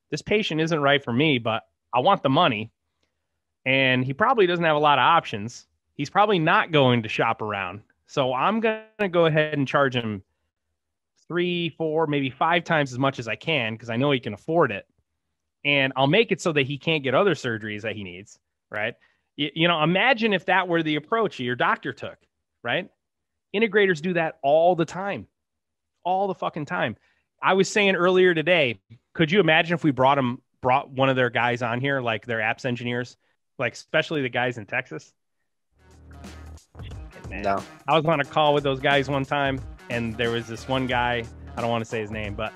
This 0.09 0.21
patient 0.21 0.61
isn't 0.61 0.81
right 0.81 1.03
for 1.03 1.13
me, 1.13 1.37
but 1.37 1.63
I 1.93 1.99
want 1.99 2.23
the 2.23 2.29
money. 2.29 2.71
And 3.65 4.03
he 4.03 4.13
probably 4.13 4.45
doesn't 4.45 4.65
have 4.65 4.75
a 4.75 4.79
lot 4.79 4.99
of 4.99 5.03
options. 5.03 5.67
He's 5.93 6.09
probably 6.09 6.39
not 6.39 6.71
going 6.71 7.03
to 7.03 7.09
shop 7.09 7.41
around. 7.41 7.81
So 8.07 8.33
I'm 8.33 8.59
going 8.59 8.81
to 8.99 9.07
go 9.07 9.25
ahead 9.25 9.57
and 9.57 9.67
charge 9.67 9.95
him 9.95 10.21
three, 11.27 11.69
four, 11.69 12.05
maybe 12.05 12.29
five 12.29 12.63
times 12.63 12.91
as 12.91 12.99
much 12.99 13.17
as 13.17 13.27
I 13.27 13.35
can 13.35 13.73
because 13.73 13.89
I 13.89 13.95
know 13.95 14.11
he 14.11 14.19
can 14.19 14.33
afford 14.33 14.71
it 14.71 14.85
and 15.65 15.91
I'll 15.95 16.07
make 16.07 16.31
it 16.31 16.39
so 16.39 16.53
that 16.53 16.67
he 16.67 16.77
can't 16.77 17.03
get 17.03 17.15
other 17.15 17.33
surgeries 17.33 17.81
that 17.81 17.95
he 17.95 18.03
needs, 18.03 18.39
right? 18.69 18.93
You, 19.35 19.49
you 19.55 19.67
know, 19.67 19.81
imagine 19.81 20.31
if 20.31 20.45
that 20.45 20.67
were 20.67 20.83
the 20.83 20.95
approach 20.95 21.39
your 21.39 21.55
doctor 21.55 21.91
took, 21.91 22.17
right? 22.63 22.89
Integrators 23.53 24.01
do 24.01 24.13
that 24.13 24.37
all 24.43 24.75
the 24.75 24.85
time, 24.85 25.27
all 26.03 26.27
the 26.27 26.35
fucking 26.35 26.67
time. 26.67 26.95
I 27.41 27.53
was 27.53 27.69
saying 27.69 27.95
earlier 27.95 28.33
today, 28.33 28.79
could 29.13 29.31
you 29.31 29.39
imagine 29.39 29.73
if 29.73 29.83
we 29.83 29.91
brought 29.91 30.17
him, 30.17 30.41
brought 30.61 30.89
one 30.89 31.09
of 31.09 31.15
their 31.15 31.31
guys 31.31 31.61
on 31.61 31.81
here, 31.81 31.99
like 31.99 32.25
their 32.25 32.39
apps 32.39 32.65
engineers, 32.65 33.17
like 33.57 33.73
especially 33.73 34.21
the 34.21 34.29
guys 34.29 34.57
in 34.57 34.67
Texas? 34.67 35.13
No. 37.29 37.61
I 37.87 37.97
was 37.97 38.05
on 38.05 38.19
a 38.19 38.23
call 38.25 38.53
with 38.53 38.63
those 38.63 38.79
guys 38.79 39.09
one 39.09 39.25
time, 39.25 39.59
and 39.89 40.15
there 40.15 40.29
was 40.29 40.47
this 40.47 40.67
one 40.67 40.85
guy. 40.85 41.23
I 41.57 41.61
don't 41.61 41.69
want 41.69 41.83
to 41.83 41.89
say 41.89 41.99
his 41.99 42.11
name, 42.11 42.35
but 42.35 42.53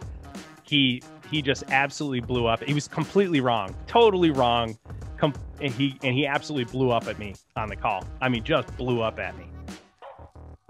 he 0.63 1.01
he 1.29 1.41
just 1.41 1.63
absolutely 1.69 2.21
blew 2.21 2.47
up. 2.47 2.63
He 2.63 2.73
was 2.73 2.87
completely 2.87 3.41
wrong, 3.41 3.75
totally 3.87 4.31
wrong. 4.31 4.77
Com- 5.17 5.33
and 5.61 5.73
he 5.73 5.97
and 6.03 6.15
he 6.15 6.25
absolutely 6.25 6.71
blew 6.71 6.91
up 6.91 7.07
at 7.07 7.19
me 7.19 7.35
on 7.55 7.67
the 7.67 7.75
call. 7.75 8.05
I 8.21 8.29
mean, 8.29 8.43
just 8.43 8.75
blew 8.77 9.01
up 9.01 9.19
at 9.19 9.37
me. 9.37 9.45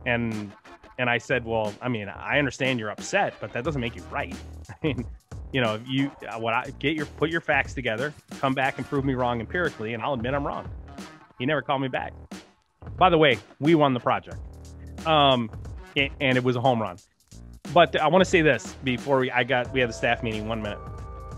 And 0.05 0.51
and 0.97 1.09
I 1.09 1.17
said, 1.17 1.45
well, 1.45 1.73
I 1.81 1.87
mean, 1.87 2.09
I 2.09 2.39
understand 2.39 2.79
you're 2.79 2.91
upset, 2.91 3.35
but 3.39 3.53
that 3.53 3.63
doesn't 3.63 3.79
make 3.79 3.95
you 3.95 4.03
right. 4.11 4.35
I 4.69 4.75
mean, 4.83 5.05
you 5.51 5.61
know, 5.61 5.79
you 5.87 6.11
what 6.37 6.53
I 6.53 6.71
get 6.79 6.95
your 6.95 7.05
put 7.05 7.29
your 7.29 7.41
facts 7.41 7.73
together, 7.73 8.13
come 8.39 8.53
back 8.53 8.77
and 8.77 8.87
prove 8.87 9.05
me 9.05 9.13
wrong 9.13 9.39
empirically, 9.39 9.93
and 9.93 10.03
I'll 10.03 10.13
admit 10.13 10.33
I'm 10.33 10.45
wrong. 10.45 10.69
He 11.37 11.45
never 11.45 11.61
called 11.61 11.81
me 11.81 11.87
back. 11.87 12.13
By 12.97 13.09
the 13.09 13.17
way, 13.17 13.39
we 13.59 13.75
won 13.75 13.93
the 13.93 13.99
project, 13.99 14.37
um, 15.05 15.49
and 15.95 16.37
it 16.37 16.43
was 16.43 16.55
a 16.55 16.61
home 16.61 16.81
run. 16.81 16.97
But 17.73 17.99
I 17.99 18.07
want 18.07 18.23
to 18.23 18.29
say 18.29 18.41
this 18.41 18.75
before 18.83 19.19
we 19.19 19.31
I 19.31 19.43
got 19.43 19.71
we 19.73 19.79
had 19.79 19.89
the 19.89 19.93
staff 19.93 20.23
meeting. 20.23 20.47
One 20.47 20.61
minute. 20.61 20.79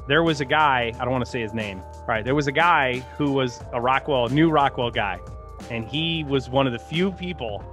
There 0.07 0.23
was 0.23 0.41
a 0.41 0.45
guy. 0.45 0.93
I 0.99 1.03
don't 1.03 1.11
want 1.11 1.25
to 1.25 1.29
say 1.29 1.41
his 1.41 1.53
name. 1.53 1.81
Right. 2.07 2.23
There 2.23 2.35
was 2.35 2.47
a 2.47 2.51
guy 2.51 2.99
who 3.17 3.31
was 3.31 3.61
a 3.73 3.81
Rockwell 3.81 4.29
new 4.29 4.49
Rockwell 4.49 4.91
guy, 4.91 5.19
and 5.69 5.85
he 5.87 6.23
was 6.23 6.49
one 6.49 6.67
of 6.67 6.73
the 6.73 6.79
few 6.79 7.11
people 7.11 7.63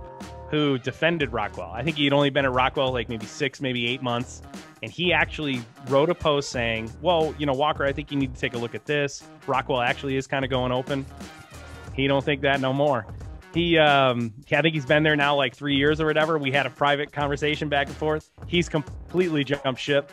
who 0.50 0.78
defended 0.78 1.32
Rockwell. 1.32 1.70
I 1.72 1.82
think 1.82 1.96
he 1.96 2.04
had 2.04 2.12
only 2.12 2.30
been 2.30 2.44
at 2.44 2.52
Rockwell 2.52 2.92
like 2.92 3.08
maybe 3.08 3.26
six, 3.26 3.60
maybe 3.60 3.86
eight 3.86 4.02
months. 4.02 4.42
And 4.82 4.92
he 4.92 5.12
actually 5.12 5.60
wrote 5.88 6.08
a 6.08 6.14
post 6.14 6.50
saying, 6.50 6.90
Well, 7.00 7.34
you 7.38 7.46
know, 7.46 7.52
Walker, 7.52 7.84
I 7.84 7.92
think 7.92 8.10
you 8.10 8.18
need 8.18 8.34
to 8.34 8.40
take 8.40 8.54
a 8.54 8.58
look 8.58 8.74
at 8.74 8.86
this. 8.86 9.24
Rockwell 9.46 9.80
actually 9.80 10.16
is 10.16 10.26
kind 10.26 10.44
of 10.44 10.50
going 10.50 10.72
open. 10.72 11.04
He 11.94 12.06
don't 12.06 12.24
think 12.24 12.42
that 12.42 12.60
no 12.60 12.72
more 12.72 13.06
he 13.54 13.78
um 13.78 14.32
i 14.52 14.60
think 14.60 14.74
he's 14.74 14.86
been 14.86 15.02
there 15.02 15.16
now 15.16 15.34
like 15.34 15.54
three 15.54 15.76
years 15.76 16.00
or 16.00 16.06
whatever. 16.06 16.38
We 16.38 16.50
had 16.50 16.66
a 16.66 16.70
private 16.70 17.12
conversation 17.12 17.68
back 17.68 17.86
and 17.86 17.96
forth. 17.96 18.30
He's 18.46 18.68
completely 18.68 19.44
jumped 19.44 19.80
ship. 19.80 20.12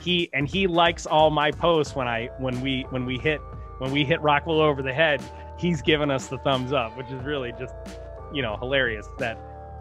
He 0.00 0.30
and 0.32 0.48
he 0.48 0.66
likes 0.66 1.06
all 1.06 1.30
my 1.30 1.50
posts 1.50 1.94
when 1.94 2.08
i 2.08 2.30
when 2.38 2.60
we 2.60 2.86
when 2.90 3.04
we 3.04 3.18
hit 3.18 3.40
when 3.78 3.92
we 3.92 4.04
hit 4.04 4.20
rockwell 4.20 4.60
over 4.60 4.82
the 4.82 4.94
head. 4.94 5.22
He's 5.58 5.82
giving 5.82 6.10
us 6.10 6.28
the 6.28 6.38
thumbs 6.38 6.72
up 6.72 6.96
which 6.96 7.10
is 7.10 7.22
really 7.22 7.52
just 7.58 7.74
you 8.32 8.42
know 8.42 8.56
hilarious 8.56 9.06
that 9.18 9.38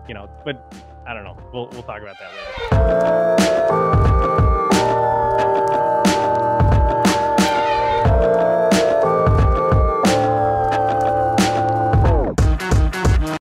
you 0.07 0.13
know 0.13 0.29
but 0.43 0.73
i 1.07 1.13
don't 1.13 1.23
know. 1.23 1.37
We'll, 1.53 1.67
we'll 1.69 1.83
talk 1.83 2.01
about 2.01 2.15
that 2.19 3.89
later 3.91 3.98